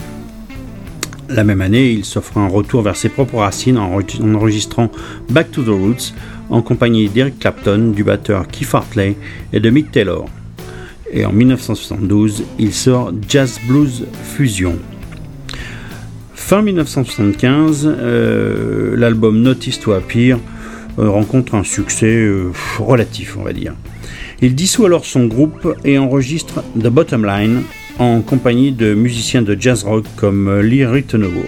La 1.30 1.44
même 1.44 1.62
année, 1.62 1.92
il 1.92 2.06
s'offre 2.06 2.40
un 2.40 2.48
retour 2.48 2.82
vers 2.82 2.96
ses 2.96 3.10
propres 3.10 3.38
racines 3.38 3.78
en 3.78 4.00
enre- 4.00 4.20
en 4.24 4.34
enregistrant 4.34 4.90
Back 5.30 5.52
to 5.52 5.62
the 5.62 5.68
Roots 5.68 6.14
en 6.50 6.64
compagnie 6.64 7.08
d'Eric 7.08 7.38
Clapton, 7.38 7.92
du 7.96 8.04
batteur 8.04 8.48
Keith 8.48 8.74
Hartley 8.74 9.16
et 9.54 9.60
de 9.60 9.70
Mick 9.70 9.92
Taylor. 9.92 10.26
Et 11.12 11.24
en 11.24 11.32
1972, 11.32 12.44
il 12.58 12.74
sort 12.74 13.12
Jazz 13.28 13.60
Blues 13.68 14.06
Fusion. 14.24 14.76
Fin 16.50 16.64
1975, 16.64 17.86
euh, 17.88 18.96
l'album 18.98 19.40
Notice 19.40 19.80
to 19.82 19.92
Appear 19.92 20.40
euh, 20.98 21.08
rencontre 21.08 21.54
un 21.54 21.64
succès 21.64 22.08
euh, 22.08 22.52
relatif, 22.80 23.38
on 23.38 23.44
va 23.44 23.54
dire. 23.54 23.76
Il 24.42 24.56
dissout 24.56 24.88
alors 24.88 25.06
son 25.06 25.28
groupe 25.28 25.76
et 25.86 26.00
enregistre 26.00 26.64
The 26.74 26.88
Bottom 26.88 27.24
Line 27.24 27.62
en 28.00 28.22
compagnie 28.22 28.72
de 28.72 28.96
musiciens 28.96 29.44
de 29.44 29.56
jazz 29.60 29.84
rock 29.84 30.06
comme 30.16 30.62
Lee 30.62 30.88
Ritenour. 30.88 31.46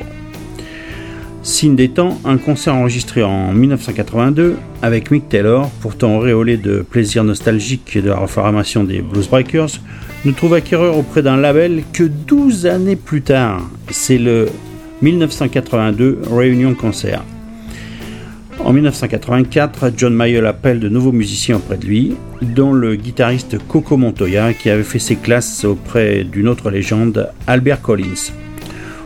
Signe 1.42 1.76
des 1.76 1.90
temps, 1.90 2.22
un 2.24 2.38
concert 2.38 2.76
enregistré 2.76 3.24
en 3.24 3.54
1982 3.54 4.58
avec 4.84 5.10
Mick 5.10 5.28
Taylor, 5.30 5.72
pourtant 5.82 6.18
auréolé 6.18 6.58
de 6.58 6.86
plaisir 6.88 7.24
nostalgique 7.24 7.98
de 7.98 8.10
la 8.10 8.18
reformation 8.18 8.84
des 8.84 9.02
Blues 9.02 9.28
Breakers, 9.28 9.80
ne 10.26 10.32
trouve 10.32 10.54
acquéreur 10.54 10.96
auprès 10.96 11.24
d'un 11.24 11.38
label 11.38 11.82
que 11.92 12.04
12 12.04 12.68
années 12.68 12.96
plus 12.96 13.24
tard. 13.24 13.68
C'est 13.90 14.20
le 14.20 14.50
1982, 15.02 16.20
Réunion 16.32 16.76
Concert. 16.76 17.24
En 18.64 18.74
1984, 18.74 19.92
John 19.98 20.14
Mayall 20.14 20.46
appelle 20.46 20.80
de 20.80 20.90
nouveaux 20.90 21.12
musiciens 21.12 21.56
auprès 21.56 21.78
de 21.78 21.86
lui, 21.86 22.16
dont 22.42 22.74
le 22.74 22.96
guitariste 22.96 23.58
Coco 23.68 23.98
Montoya, 23.98 24.54
qui 24.54 24.70
avait 24.70 24.84
fait 24.84 25.00
ses 25.00 25.16
classes 25.16 25.66
auprès 25.66 26.24
d'une 26.24 26.48
autre 26.48 26.70
légende, 26.70 27.32
Albert 27.48 27.82
Collins. 27.82 28.32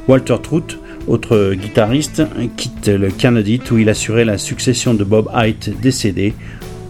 Walter 0.09 0.35
Trout, 0.43 0.77
autre 1.07 1.53
guitariste, 1.53 2.23
quitte 2.57 2.87
le 2.89 3.09
Connecticut 3.09 3.73
où 3.73 3.77
il 3.77 3.87
assurait 3.89 4.25
la 4.25 4.37
succession 4.37 4.93
de 4.93 5.05
Bob 5.05 5.29
Hite 5.33 5.79
décédé 5.79 6.33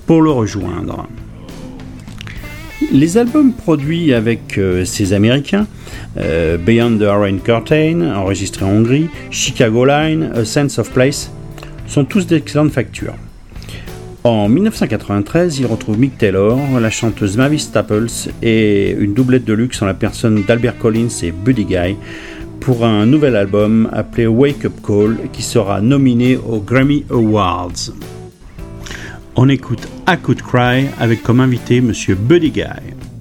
pour 0.08 0.24
le 0.24 0.32
rejoindre. 0.32 1.08
Les 2.92 3.18
albums 3.18 3.54
produits 3.54 4.14
avec 4.14 4.58
euh, 4.58 4.84
ces 4.84 5.14
Américains, 5.14 5.66
euh, 6.18 6.58
Beyond 6.58 6.98
the 6.98 7.04
Iron 7.04 7.38
Curtain, 7.38 8.14
enregistré 8.16 8.66
en 8.66 8.70
Hongrie, 8.70 9.10
Chicago 9.32 9.86
Line, 9.86 10.32
A 10.36 10.44
Sense 10.44 10.78
of 10.78 10.92
Place, 10.92 11.32
sont 11.88 12.04
tous 12.04 12.28
d'excellentes 12.28 12.72
factures. 12.72 13.16
En 14.26 14.50
1993, 14.50 15.60
il 15.60 15.68
retrouve 15.68 16.00
Mick 16.00 16.18
Taylor, 16.18 16.58
la 16.82 16.90
chanteuse 16.90 17.38
Mavis 17.38 17.60
Staples 17.60 18.32
et 18.42 18.92
une 18.92 19.14
doublette 19.14 19.46
de 19.46 19.54
luxe 19.54 19.82
en 19.82 19.86
la 19.86 19.94
personne 19.94 20.44
d'Albert 20.46 20.78
Collins 20.78 21.22
et 21.24 21.32
Buddy 21.32 21.66
Guy 21.66 21.96
pour 22.60 22.84
un 22.84 23.06
nouvel 23.06 23.36
album 23.36 23.88
appelé 23.94 24.28
Wake 24.28 24.66
Up 24.66 24.74
Call 24.86 25.18
qui 25.32 25.44
sera 25.44 25.80
nominé 25.80 26.38
aux 26.38 26.60
Grammy 26.60 27.06
Awards. 27.10 27.92
On 29.36 29.48
écoute 29.48 29.88
I 30.08 30.18
Could 30.18 30.44
Cry 30.44 30.88
avec 31.00 31.24
comme 31.24 31.40
invité 31.40 31.82
Monsieur 31.82 32.14
Buddy 32.14 32.52
Guy. 32.52 33.15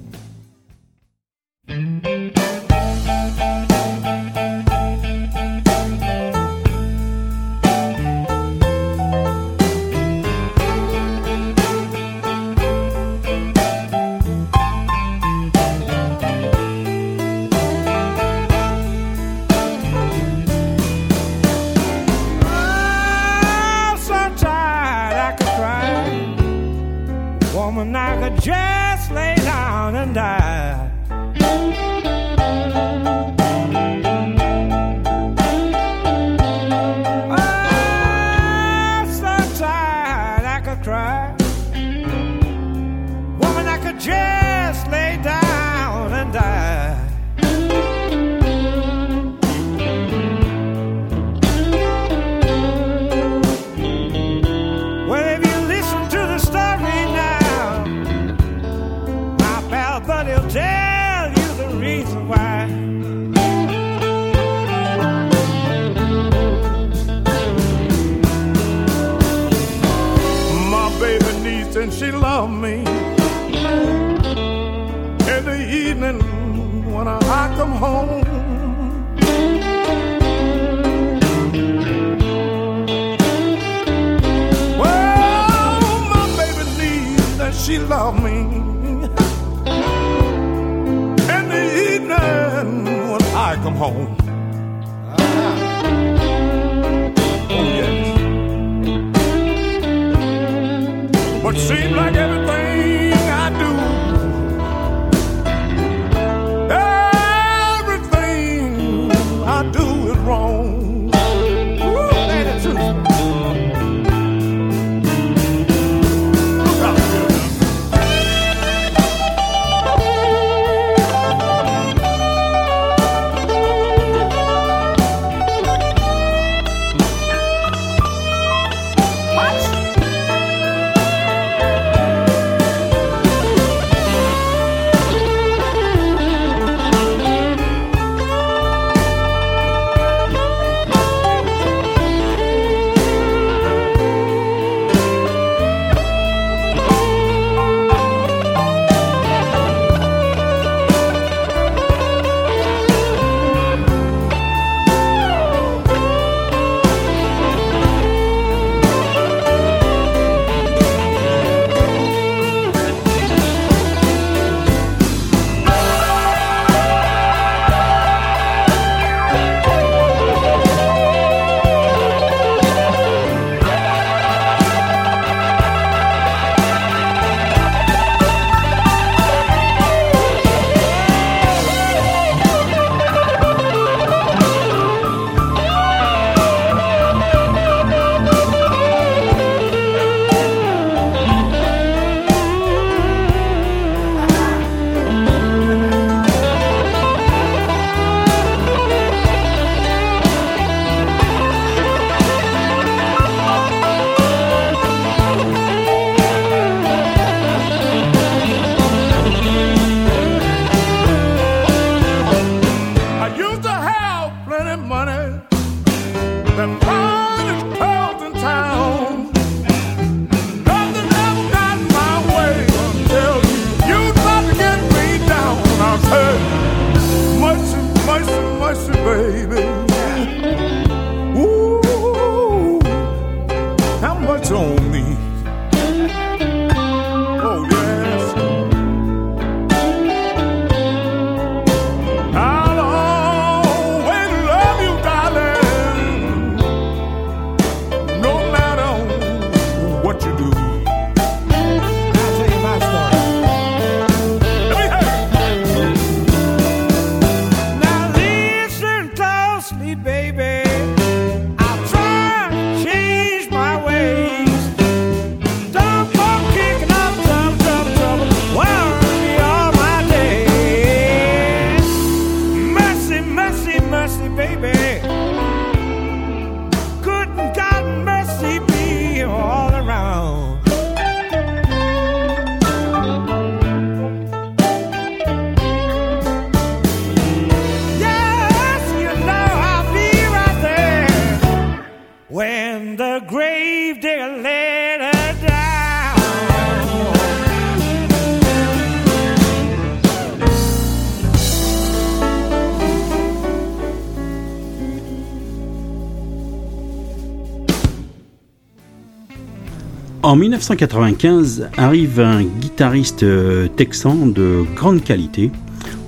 En 310.35 310.37
1995 310.37 311.69
arrive 311.77 312.19
un 312.19 312.43
guitariste 312.43 313.23
euh, 313.23 313.69
texan 313.69 314.27
de 314.27 314.65
grande 314.75 315.01
qualité. 315.01 315.49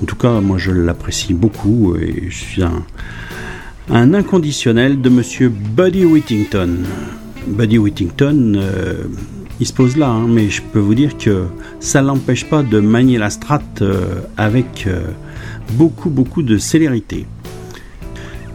En 0.01 0.05
tout 0.05 0.17
cas, 0.17 0.41
moi 0.41 0.57
je 0.57 0.71
l'apprécie 0.71 1.33
beaucoup 1.33 1.95
et 1.95 2.25
je 2.27 2.35
suis 2.35 2.61
un, 2.61 4.13
inconditionnel 4.13 4.99
de 4.99 5.07
monsieur 5.07 5.47
Buddy 5.47 6.03
Whittington. 6.03 6.79
Buddy 7.47 7.77
Whittington, 7.77 8.55
euh, 8.57 9.05
il 9.61 9.65
se 9.65 9.71
pose 9.71 9.95
là, 9.95 10.09
hein, 10.09 10.27
mais 10.27 10.49
je 10.49 10.61
peux 10.61 10.79
vous 10.79 10.93
dire 10.93 11.17
que 11.17 11.45
ça 11.79 12.01
l'empêche 12.01 12.49
pas 12.49 12.63
de 12.63 12.81
manier 12.81 13.17
la 13.17 13.29
strate 13.29 13.81
euh, 13.81 14.19
avec 14.35 14.87
euh, 14.87 15.05
beaucoup 15.77 16.09
beaucoup 16.09 16.43
de 16.43 16.57
célérité. 16.57 17.25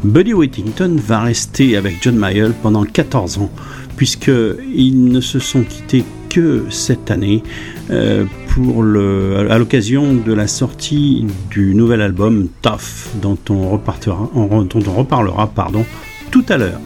Buddy 0.05 0.35
Whittington 0.35 0.97
va 0.99 1.21
rester 1.21 1.77
avec 1.77 2.03
John 2.03 2.17
Mayall 2.17 2.53
pendant 2.61 2.85
14 2.85 3.39
ans, 3.39 3.51
puisqu'ils 3.97 5.05
ne 5.05 5.21
se 5.21 5.39
sont 5.39 5.63
quittés 5.63 6.05
que 6.29 6.65
cette 6.71 7.11
année 7.11 7.43
euh, 7.91 8.25
à 9.51 9.59
l'occasion 9.59 10.15
de 10.15 10.33
la 10.33 10.47
sortie 10.47 11.27
du 11.51 11.75
nouvel 11.75 12.03
album 12.03 12.49
Tough, 12.61 13.11
dont 13.21 13.39
on, 13.49 13.71
reparlera 13.71 15.47
pardon, 15.49 15.85
tout 16.31 16.45
à 16.49 16.59
l'heure. 16.59 16.81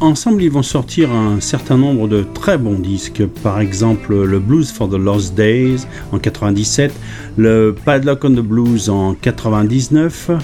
Ensemble, 0.00 0.44
ils 0.44 0.50
vont 0.50 0.62
sortir 0.62 1.10
un 1.12 1.40
certain 1.40 1.76
nombre 1.76 2.06
de 2.06 2.24
très 2.32 2.58
bons 2.58 2.78
disques, 2.78 3.26
par 3.42 3.58
exemple 3.58 4.14
le 4.14 4.38
Blues 4.38 4.70
for 4.70 4.88
the 4.88 4.92
Lost 4.92 5.34
Days 5.34 5.78
en 6.12 6.20
97, 6.20 6.92
le 7.36 7.74
Padlock 7.84 8.24
on 8.24 8.30
the 8.30 8.40
Blues 8.40 8.88
en 8.88 9.14
99, 9.14 10.30
euh, 10.30 10.38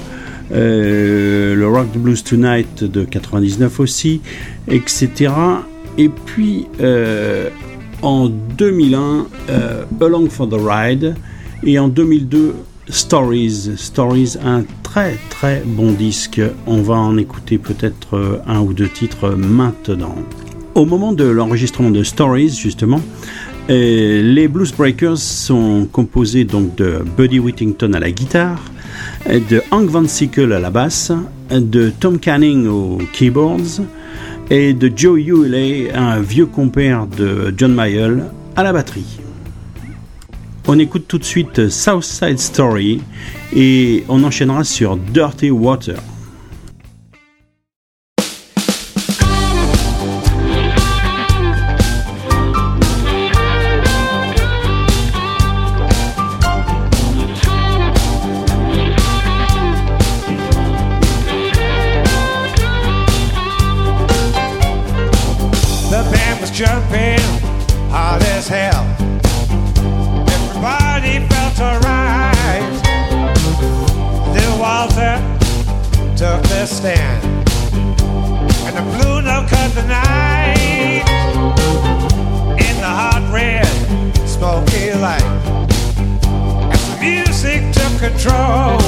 le 0.55 1.67
Rock 1.67 1.93
the 1.93 1.99
Blues 1.99 2.23
Tonight 2.23 2.85
de 2.85 3.05
99 3.05 3.81
aussi, 3.81 4.21
etc. 4.69 5.33
Et 5.99 6.09
puis 6.09 6.67
euh, 6.81 7.51
en 8.03 8.29
2001, 8.29 9.27
euh, 9.49 9.85
Along 10.01 10.29
for 10.29 10.49
the 10.49 10.57
Ride, 10.59 11.15
et 11.65 11.79
en 11.79 11.89
2002, 11.89 12.55
Stories. 12.89 13.73
Stories, 13.77 14.37
un 14.45 14.65
très 14.83 15.17
très 15.31 15.63
bon 15.65 15.93
disque. 15.93 16.41
On 16.67 16.83
va 16.83 16.95
en 16.95 17.17
écouter 17.17 17.59
peut-être 17.59 18.17
euh, 18.17 18.39
un 18.47 18.61
ou 18.61 18.75
deux 18.75 18.89
titres 18.89 19.31
maintenant. 19.31 20.17
Au 20.75 20.85
moment 20.85 21.13
de 21.13 21.25
l'enregistrement 21.25 21.91
de 21.91 22.03
Stories, 22.03 22.51
justement, 22.51 23.01
euh, 23.71 24.23
les 24.23 24.49
Blues 24.49 24.75
Breakers 24.77 25.17
sont 25.17 25.89
composés 25.91 26.45
donc 26.45 26.75
de 26.75 26.99
Buddy 27.17 27.39
Whittington 27.39 27.95
à 27.95 28.01
la 28.01 28.11
guitare, 28.11 28.61
euh, 28.61 28.74
de 29.27 29.63
Hank 29.71 29.89
Van 29.89 30.07
Sickle 30.07 30.53
à 30.53 30.61
la 30.61 30.71
basse, 30.71 31.13
de 31.51 31.91
Tom 31.91 32.19
Canning 32.19 32.67
aux 32.67 32.99
keyboards 33.13 33.83
et 34.51 34.75
de 34.75 34.91
Joe 34.95 35.21
Hewley, 35.21 35.91
un 35.95 36.21
vieux 36.21 36.47
compère 36.47 37.07
de 37.07 37.55
John 37.57 37.73
Mayall, 37.73 38.25
à 38.57 38.63
la 38.63 38.73
batterie. 38.73 39.19
On 40.67 40.79
écoute 40.79 41.05
tout 41.07 41.19
de 41.19 41.25
suite 41.25 41.69
South 41.69 42.05
Side 42.05 42.39
Story 42.39 43.03
et 43.55 44.05
on 44.09 44.25
enchaînera 44.25 44.65
sur 44.65 44.97
Dirty 44.97 45.51
Water. 45.51 45.97
The 79.75 79.83
night 79.89 81.05
in 82.61 82.77
the 82.77 82.93
hot 83.01 83.29
red 83.33 83.67
smoky 84.27 84.93
light. 84.93 85.21
The 86.91 86.97
music 87.01 87.61
took 87.73 87.99
control, 87.99 88.79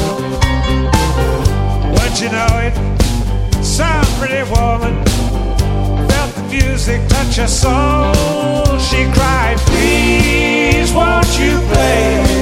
once 1.93 2.21
you 2.21 2.31
know 2.31 2.53
it, 2.63 2.75
some 3.65 4.07
pretty 4.21 4.49
woman 4.49 5.05
felt 6.09 6.33
the 6.37 6.47
music 6.53 7.01
touch 7.09 7.37
her 7.37 7.49
soul. 7.49 8.79
She 8.79 9.11
cried, 9.13 9.57
Please, 9.67 10.93
won't 10.93 11.37
you 11.37 11.59
play 11.73 12.36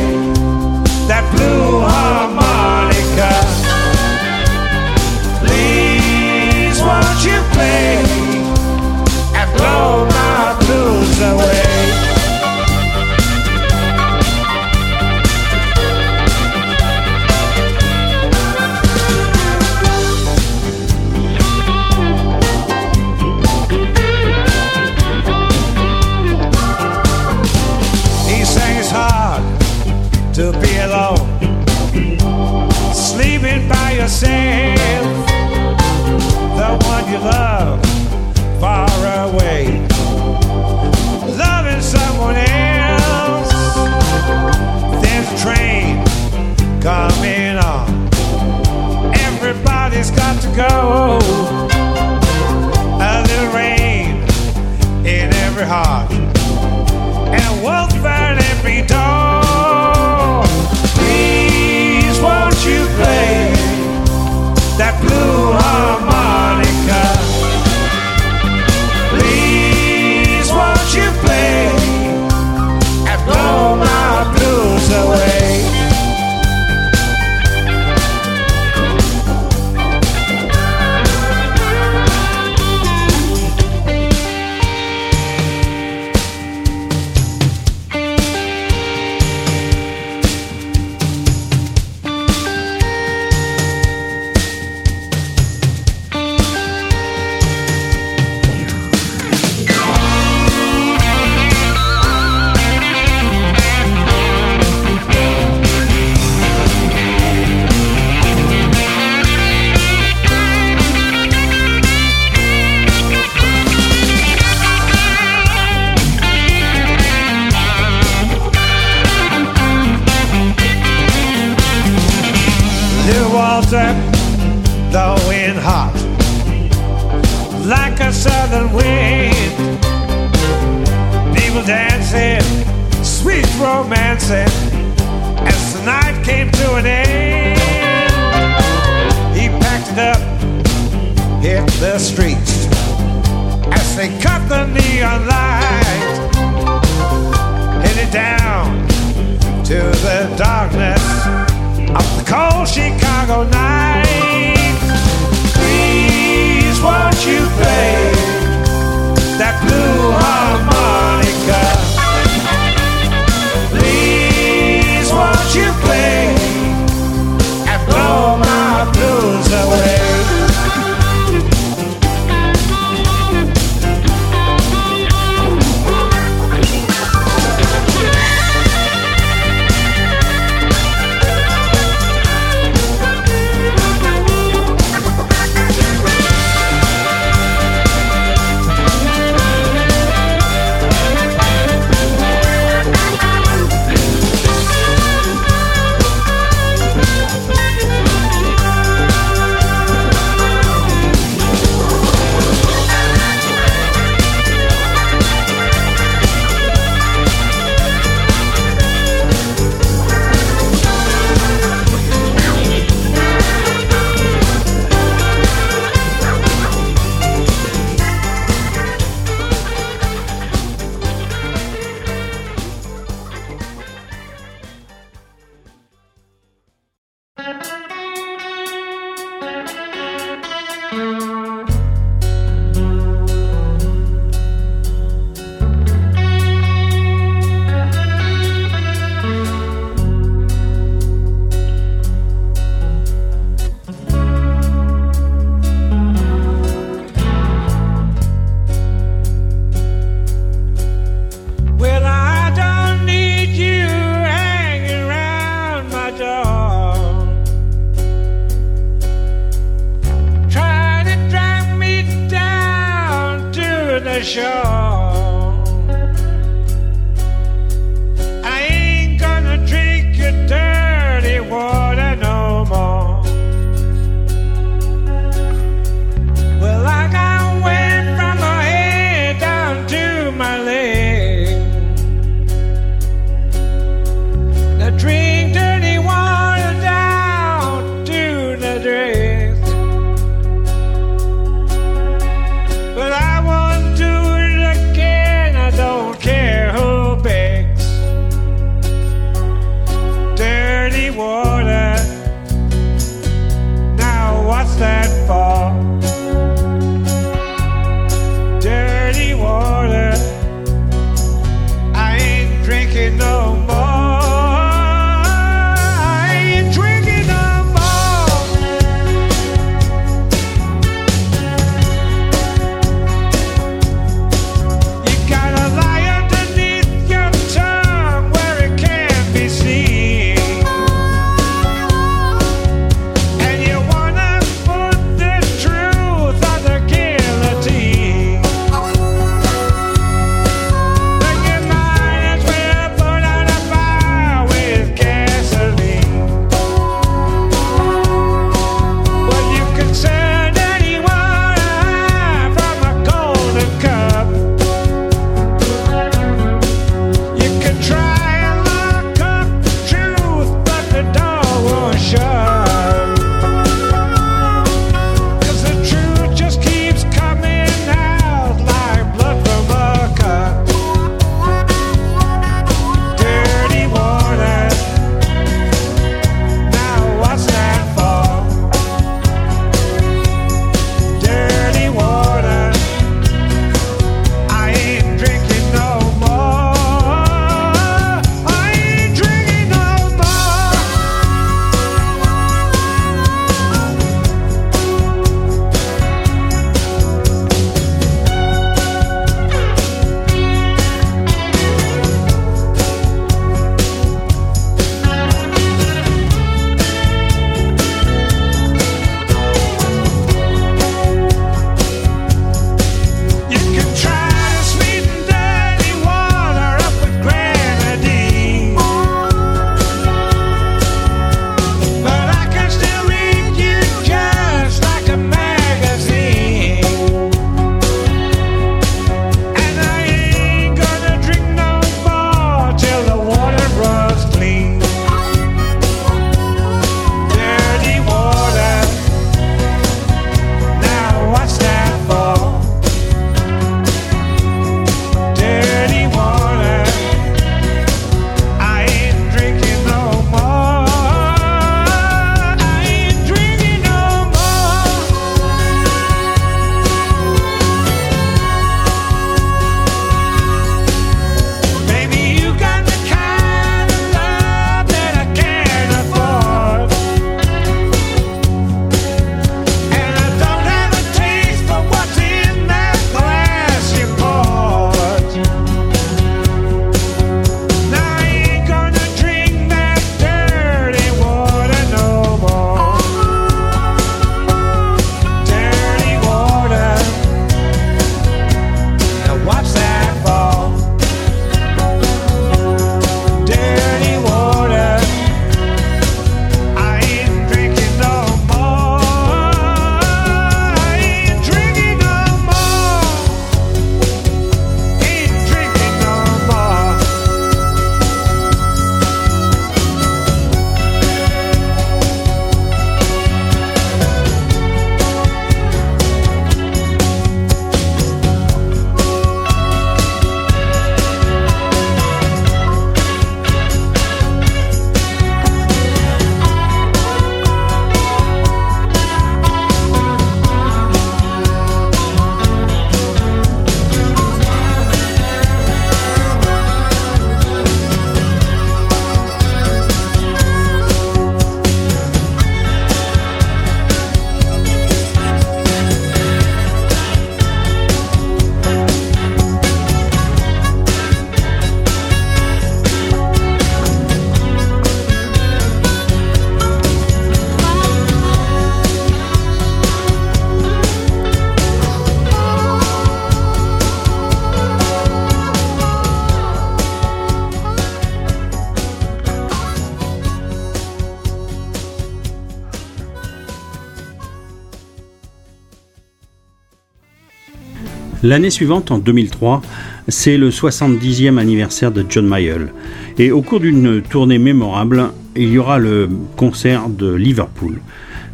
L'année 578.24 578.48
suivante, 578.48 578.90
en 578.90 578.96
2003, 578.96 579.60
c'est 580.08 580.38
le 580.38 580.48
70e 580.48 581.36
anniversaire 581.36 581.92
de 581.92 582.06
John 582.08 582.26
Mayall. 582.26 582.72
Et 583.18 583.30
au 583.30 583.42
cours 583.42 583.60
d'une 583.60 584.00
tournée 584.00 584.38
mémorable, 584.38 585.10
il 585.36 585.50
y 585.50 585.58
aura 585.58 585.78
le 585.78 586.08
concert 586.34 586.88
de 586.88 587.12
Liverpool. 587.12 587.82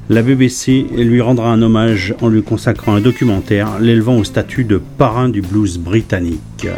La 0.09 0.23
BBC 0.23 0.87
lui 0.97 1.21
rendra 1.21 1.53
un 1.53 1.61
hommage 1.61 2.15
en 2.21 2.29
lui 2.29 2.45
consacrant 2.45 2.95
un 2.95 3.01
documentaire 3.01 3.81
l'élevant 3.81 4.17
au 4.17 4.23
statut 4.23 4.63
de 4.63 4.81
parrain 4.97 5.29
du 5.29 5.43
blues 5.43 5.77
britannique. 5.77 6.69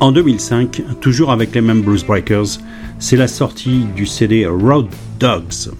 En 0.00 0.10
2005, 0.10 0.84
toujours 1.02 1.32
avec 1.32 1.54
les 1.54 1.60
mêmes 1.60 1.82
Blues 1.82 2.02
Breakers, 2.02 2.60
c'est 2.98 3.16
la 3.18 3.28
sortie 3.28 3.84
du 3.94 4.06
CD 4.06 4.46
Road 4.46 4.86
Dogs. 5.20 5.70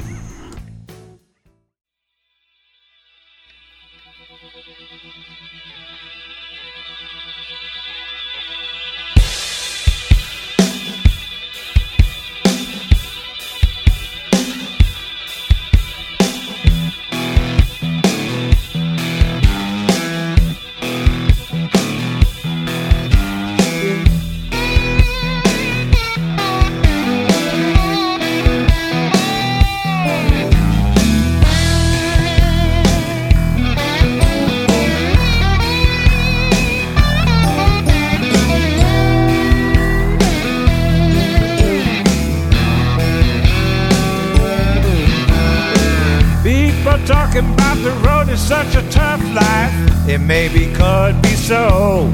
So. 51.42 52.08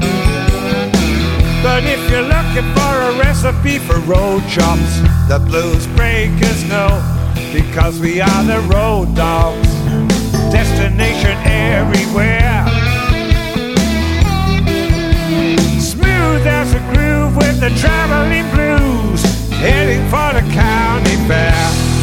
But 1.61 1.83
if 1.83 2.01
you're 2.09 2.23
looking 2.23 2.67
for 2.73 2.93
a 3.09 3.11
recipe 3.19 3.77
for 3.77 3.99
road 3.99 4.41
chops, 4.49 4.99
the 5.27 5.39
blues 5.45 5.85
breakers 5.95 6.63
know. 6.67 6.89
Because 7.53 7.99
we 7.99 8.21
are 8.21 8.43
the 8.43 8.59
road 8.73 9.15
dogs. 9.15 9.69
Destination 10.51 11.37
everywhere. 11.45 12.65
Smooth 15.79 16.43
as 16.47 16.73
a 16.73 16.79
groove 16.91 17.35
with 17.37 17.59
the 17.59 17.69
traveling 17.79 18.49
blues. 18.55 19.21
Heading 19.59 20.05
for 20.09 20.33
the 20.33 20.45
county 20.53 21.15
fair. 21.27 21.98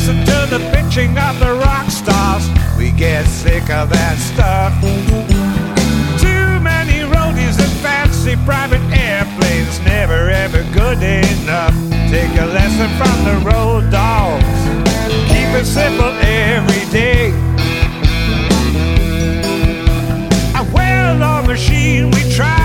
Listen 0.00 0.24
to 0.24 0.56
the 0.56 0.64
bitching 0.72 1.10
of 1.28 1.38
the 1.40 1.52
rock 1.56 1.90
stars, 1.90 2.48
we 2.78 2.90
get 2.90 3.26
sick 3.26 3.68
of 3.68 3.90
that 3.90 4.16
stuff. 4.16 4.72
Too 6.18 6.58
many 6.60 7.04
roadies 7.14 7.60
and 7.60 7.72
fancy 7.84 8.34
private 8.46 8.80
airplanes, 8.96 9.78
never 9.80 10.30
ever 10.30 10.62
good 10.72 11.02
enough. 11.02 11.74
Take 12.08 12.32
a 12.40 12.46
lesson 12.46 12.88
from 12.96 13.16
the 13.28 13.36
road 13.44 13.90
dogs. 13.90 14.60
Keep 15.28 15.50
it 15.60 15.66
simple 15.66 16.12
every 16.24 16.84
day. 16.90 17.32
A 20.56 20.64
well-oiled 20.72 21.46
machine, 21.46 22.10
we 22.12 22.22
try 22.32 22.59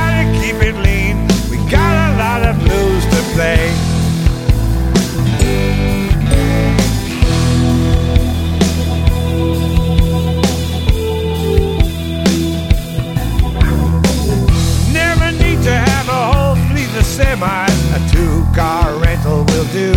do. 19.76 19.92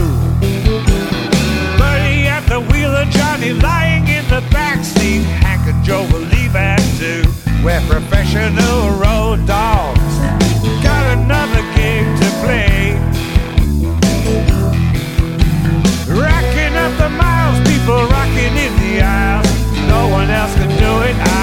Buddy 1.79 2.27
at 2.27 2.43
the 2.49 2.59
wheel 2.59 2.97
and 2.97 3.11
Johnny 3.13 3.53
lying 3.53 4.09
in 4.09 4.25
the 4.29 4.43
backseat. 4.51 5.23
Hank 5.45 5.63
and 5.73 5.85
Joe 5.85 6.03
will 6.11 6.27
leave 6.35 6.57
at 6.57 6.83
two. 6.99 7.23
We're 7.63 7.81
professional 7.87 8.91
road 8.99 9.47
dogs. 9.47 10.13
Got 10.83 11.05
another 11.19 11.63
game 11.79 12.11
to 12.23 12.29
play. 12.43 12.99
Racking 16.11 16.75
up 16.85 16.93
the 16.99 17.11
miles, 17.11 17.59
people 17.71 18.03
rocking 18.17 18.55
in 18.65 18.73
the 18.83 18.95
aisles. 19.01 19.47
No 19.87 20.09
one 20.09 20.29
else 20.29 20.55
can 20.55 20.71
do 20.71 20.93
it 21.09 21.17
our 21.31 21.38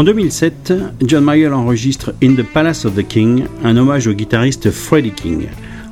En 0.00 0.04
2007, 0.04 0.72
John 1.02 1.24
Mayall 1.24 1.52
enregistre 1.52 2.14
In 2.22 2.34
the 2.34 2.42
Palace 2.42 2.86
of 2.86 2.94
the 2.94 3.06
King, 3.06 3.44
un 3.62 3.76
hommage 3.76 4.06
au 4.06 4.14
guitariste 4.14 4.70
Freddie 4.70 5.10
King. 5.10 5.48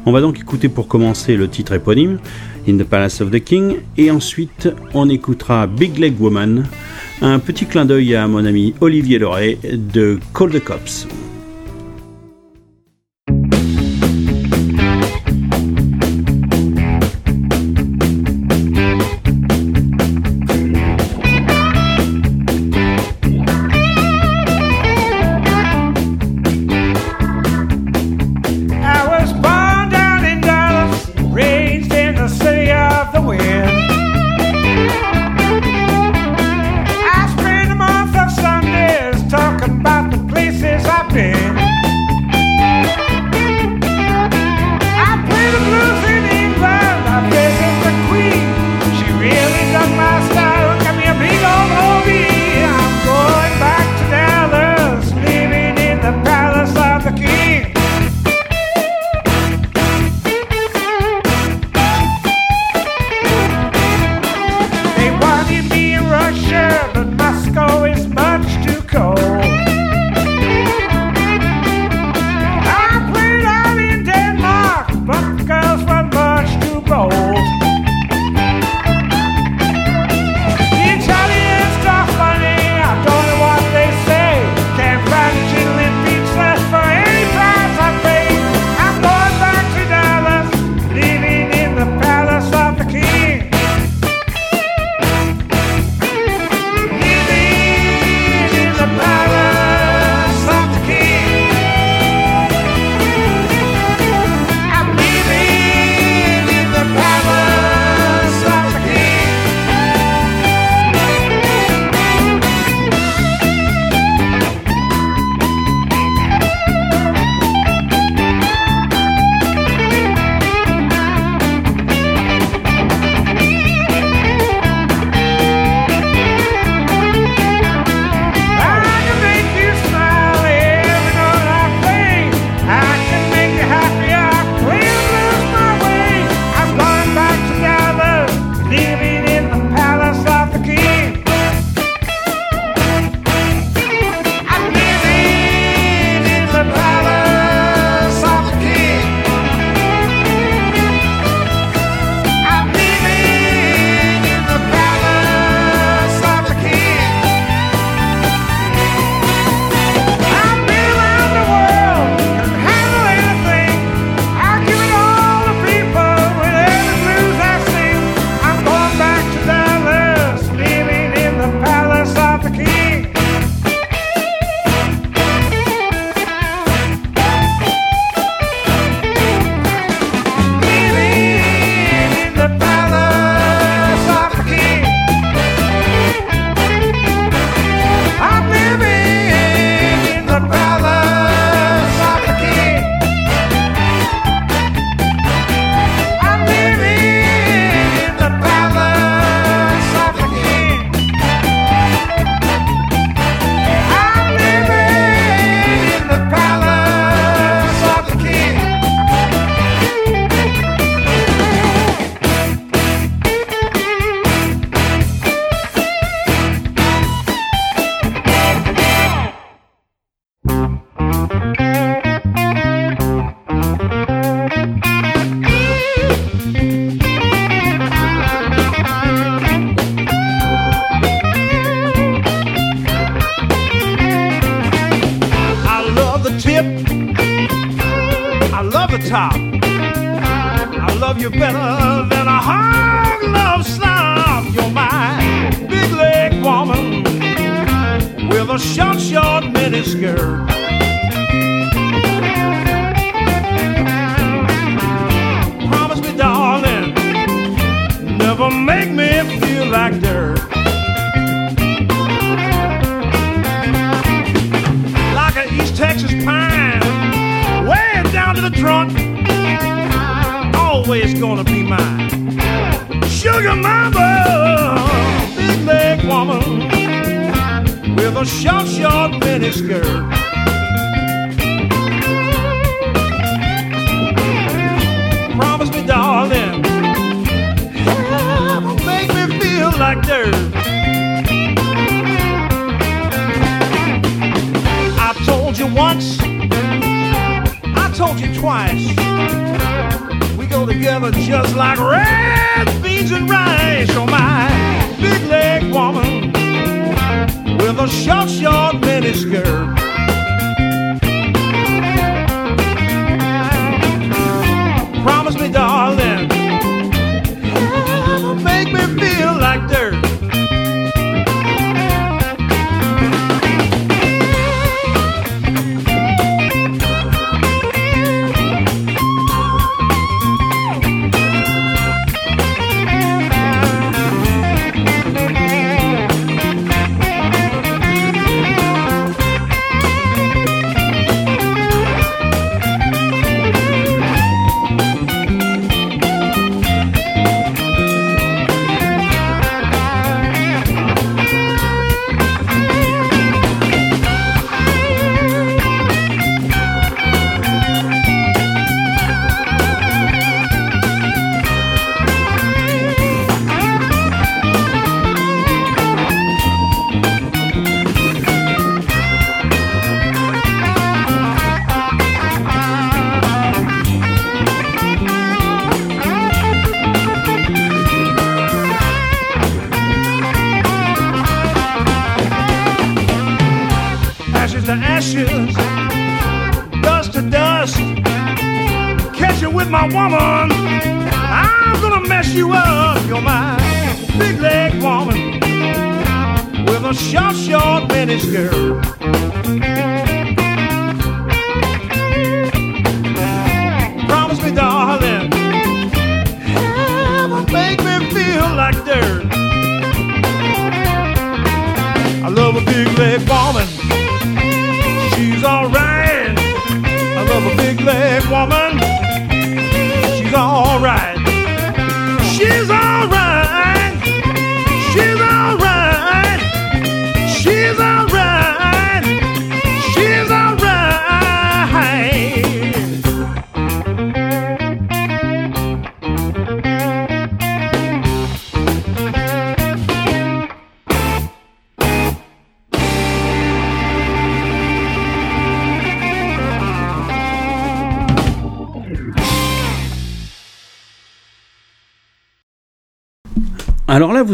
On 0.07 0.13
va 0.13 0.23
donc 0.23 0.41
écouter 0.41 0.71
pour 0.71 0.89
commencer 0.89 1.37
le 1.37 1.47
titre 1.47 1.75
éponyme, 1.75 2.19
In 2.67 2.79
the 2.79 2.85
Palace 2.85 3.21
of 3.21 3.31
the 3.31 3.45
King, 3.45 3.81
et 3.99 4.11
ensuite 4.11 4.71
on 4.95 5.11
écoutera 5.11 5.67
Big 5.67 5.99
Leg 5.99 6.19
Woman, 6.19 6.65
un 7.21 7.39
petit 7.39 7.67
clin 7.67 7.85
d'œil 7.85 8.15
à 8.15 8.27
mon 8.27 8.47
ami 8.47 8.73
Olivier 8.81 9.19
Loret 9.19 9.59
de 9.63 10.19
Call 10.33 10.53
the 10.53 10.65
Cops. 10.65 11.07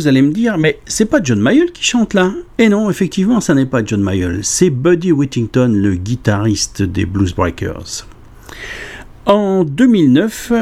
Allez 0.07 0.23
me 0.23 0.33
dire, 0.33 0.59
mais 0.59 0.79
c'est 0.87 1.05
pas 1.07 1.21
John 1.23 1.41
Mayall 1.41 1.71
qui 1.73 1.85
chante 1.85 2.15
là 2.15 2.33
Et 2.59 2.69
non, 2.69 2.91
effectivement, 2.91 3.41
ça 3.41 3.55
n'est 3.55 3.67
pas 3.67 3.85
John 3.85 4.01
Mayall, 4.01 4.41
c'est 4.43 4.71
Buddy 4.71 5.13
Whittington, 5.13 5.69
le 5.73 5.95
guitariste 5.95 6.83
des 6.83 7.07
Blues 7.07 7.35
Breakers. 7.35 8.07
En 9.27 9.65
2009, 9.65 10.53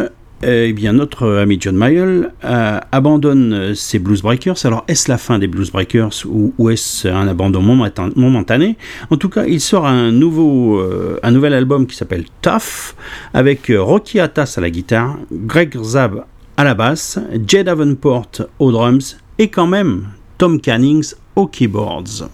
eh 0.45 0.73
bien, 0.73 0.93
notre 0.93 1.29
ami 1.37 1.57
John 1.61 1.77
Mayall 1.77 2.33
euh, 2.45 2.81
abandonne 2.91 3.75
ses 3.75 3.99
Blues 3.99 4.23
Breakers. 4.23 4.57
Alors, 4.65 4.85
est-ce 4.89 5.09
la 5.09 5.19
fin 5.19 5.39
des 5.39 5.47
Blues 5.47 5.71
Breakers 5.71 6.11
ou, 6.27 6.69
est-ce 6.71 7.07
un 7.09 7.29
abandon 7.29 7.63
momenta- 7.63 8.11
momentané? 8.17 8.77
En 9.11 9.17
tout 9.17 9.29
cas, 9.29 9.45
il 9.47 9.61
sort 9.61 9.87
un, 9.87 10.11
nouveau, 10.11 10.81
euh, 10.81 11.19
un 11.23 11.31
nouvel 11.31 11.55
album 11.55 11.87
qui 11.87 11.97
s'appelle 11.97 12.25
Tough, 12.41 12.95
avec 13.35 13.71
euh, 13.71 13.81
Rocky 13.83 14.19
Atas 14.21 14.55
à 14.57 14.61
la 14.61 14.71
guitare, 14.71 15.17
Greg 15.33 15.77
Zab 15.83 16.25
à 16.57 16.65
la 16.65 16.75
basse, 16.75 17.19
Jed 17.47 17.67
Davenport 17.67 18.29
aux 18.59 18.73
drums 18.73 19.17
et 19.39 19.49
quand 19.49 19.67
même 19.67 20.09
Tom 20.39 20.61
Cannings 20.61 21.15
aux 21.37 21.47
keyboards. 21.47 22.29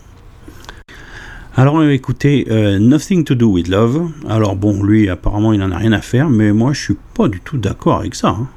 Alors 1.56 1.82
écouter 1.84 2.46
euh, 2.50 2.78
Nothing 2.78 3.24
to 3.24 3.34
Do 3.34 3.48
with 3.48 3.68
Love. 3.68 4.10
Alors 4.28 4.54
bon, 4.54 4.82
lui 4.82 5.08
apparemment 5.08 5.52
il 5.52 5.58
n'en 5.58 5.72
a 5.72 5.76
rien 5.78 5.92
à 5.92 6.00
faire, 6.00 6.30
mais 6.30 6.52
moi 6.52 6.72
je 6.72 6.80
suis 6.80 6.96
pas 7.14 7.28
du 7.28 7.40
tout 7.40 7.58
d'accord 7.58 7.96
avec 7.98 8.14
ça. 8.14 8.28
hein. 8.28 8.48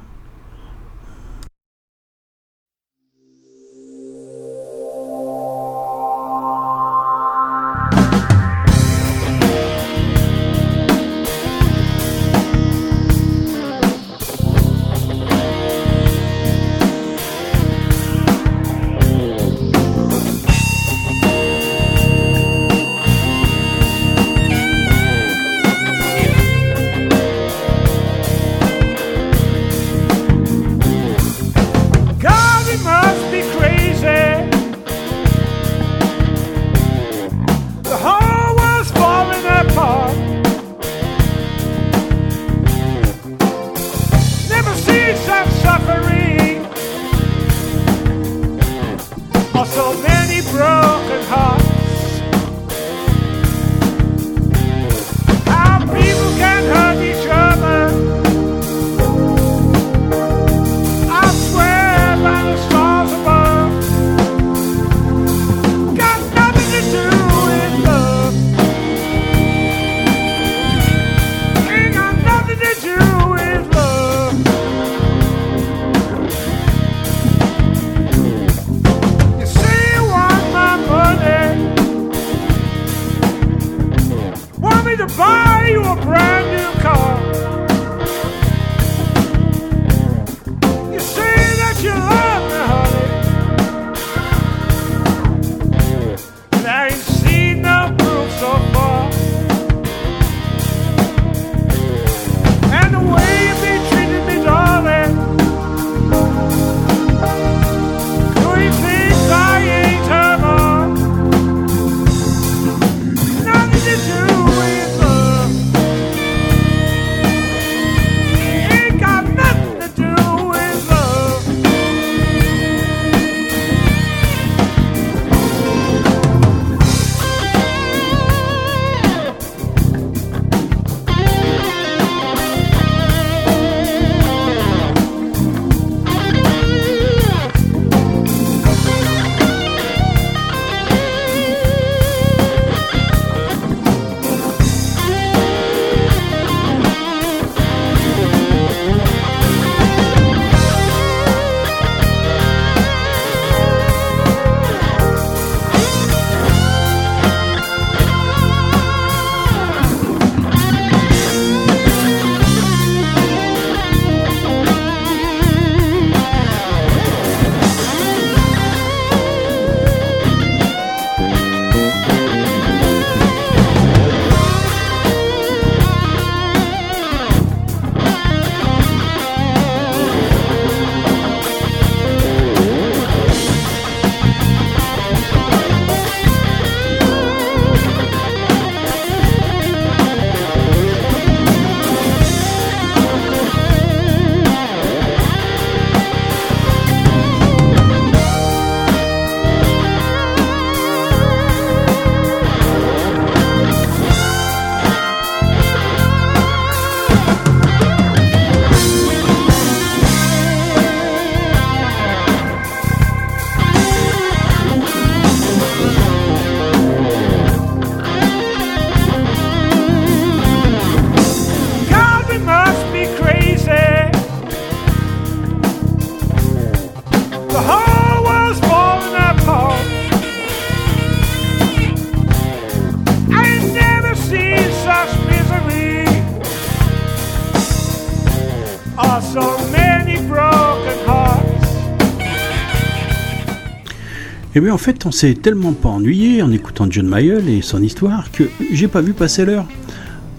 Eh 244.54 244.60
bien 244.60 244.74
en 244.74 244.78
fait 244.78 245.06
on 245.06 245.10
s'est 245.10 245.32
tellement 245.32 245.72
pas 245.72 245.88
ennuyé 245.88 246.42
en 246.42 246.52
écoutant 246.52 246.86
John 246.90 247.06
Mayall 247.06 247.48
et 247.48 247.62
son 247.62 247.82
histoire 247.82 248.30
que 248.30 248.44
j'ai 248.70 248.86
pas 248.86 249.00
vu 249.00 249.14
passer 249.14 249.46
l'heure. 249.46 249.66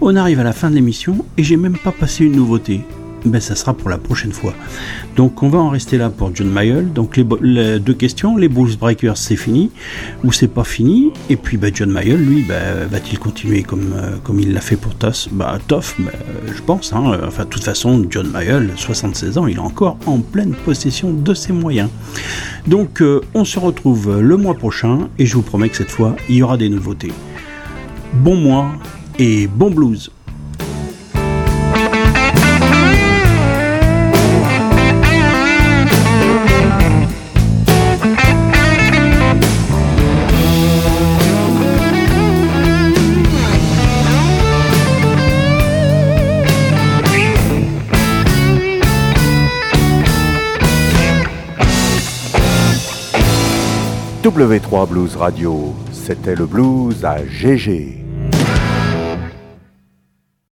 On 0.00 0.14
arrive 0.14 0.38
à 0.38 0.44
la 0.44 0.52
fin 0.52 0.70
de 0.70 0.76
l'émission 0.76 1.24
et 1.36 1.42
j'ai 1.42 1.56
même 1.56 1.76
pas 1.76 1.90
passé 1.90 2.24
une 2.24 2.36
nouveauté. 2.36 2.82
Ben 3.24 3.40
ça 3.40 3.56
sera 3.56 3.74
pour 3.74 3.88
la 3.88 3.98
prochaine 3.98 4.32
fois. 4.32 4.52
Donc 5.16 5.42
on 5.42 5.48
va 5.48 5.58
en 5.58 5.70
rester 5.70 5.98
là 5.98 6.10
pour 6.10 6.30
John 6.32 6.48
Mayall. 6.48 6.92
Donc 6.92 7.16
les, 7.16 7.24
deux 7.80 7.94
questions, 7.94 8.36
les 8.36 8.48
Blues 8.48 8.76
Breakers 8.76 9.16
c'est 9.16 9.34
fini 9.34 9.72
ou 10.22 10.30
c'est 10.30 10.46
pas 10.46 10.62
fini? 10.64 11.10
Et 11.28 11.36
puis 11.36 11.56
ben, 11.56 11.72
John 11.74 11.90
Mayall 11.90 12.18
lui 12.18 12.42
ben, 12.42 12.86
va-t-il 12.88 13.18
continuer 13.18 13.64
comme, 13.64 13.94
euh, 13.96 14.16
comme 14.22 14.38
il 14.38 14.52
l'a 14.52 14.60
fait 14.60 14.76
pour 14.76 14.94
Toff 14.94 15.26
Bah 15.32 15.58
Toff, 15.66 15.96
ben, 15.98 16.12
je 16.54 16.62
pense. 16.62 16.92
Hein. 16.92 17.18
Enfin 17.26 17.44
de 17.44 17.48
toute 17.48 17.64
façon 17.64 18.06
John 18.10 18.28
Mayall, 18.28 18.70
76 18.76 19.38
ans, 19.38 19.48
il 19.48 19.56
est 19.56 19.58
encore 19.58 19.96
en 20.06 20.18
pleine 20.20 20.52
possession 20.64 21.12
de 21.12 21.34
ses 21.34 21.52
moyens. 21.52 21.88
Donc 22.66 23.02
euh, 23.02 23.20
on 23.34 23.44
se 23.44 23.58
retrouve 23.58 24.20
le 24.20 24.36
mois 24.36 24.54
prochain 24.54 25.10
et 25.18 25.26
je 25.26 25.34
vous 25.34 25.42
promets 25.42 25.68
que 25.68 25.76
cette 25.76 25.90
fois 25.90 26.16
il 26.28 26.36
y 26.36 26.42
aura 26.42 26.56
des 26.56 26.68
nouveautés. 26.68 27.12
Bon 28.14 28.36
mois 28.36 28.68
et 29.18 29.46
bon 29.46 29.70
blues. 29.70 30.10
W3 54.34 54.88
Blues 54.88 55.14
Radio, 55.14 55.72
c'était 55.92 56.34
le 56.34 56.46
blues 56.46 57.04
à 57.04 57.24
GG. 57.24 58.03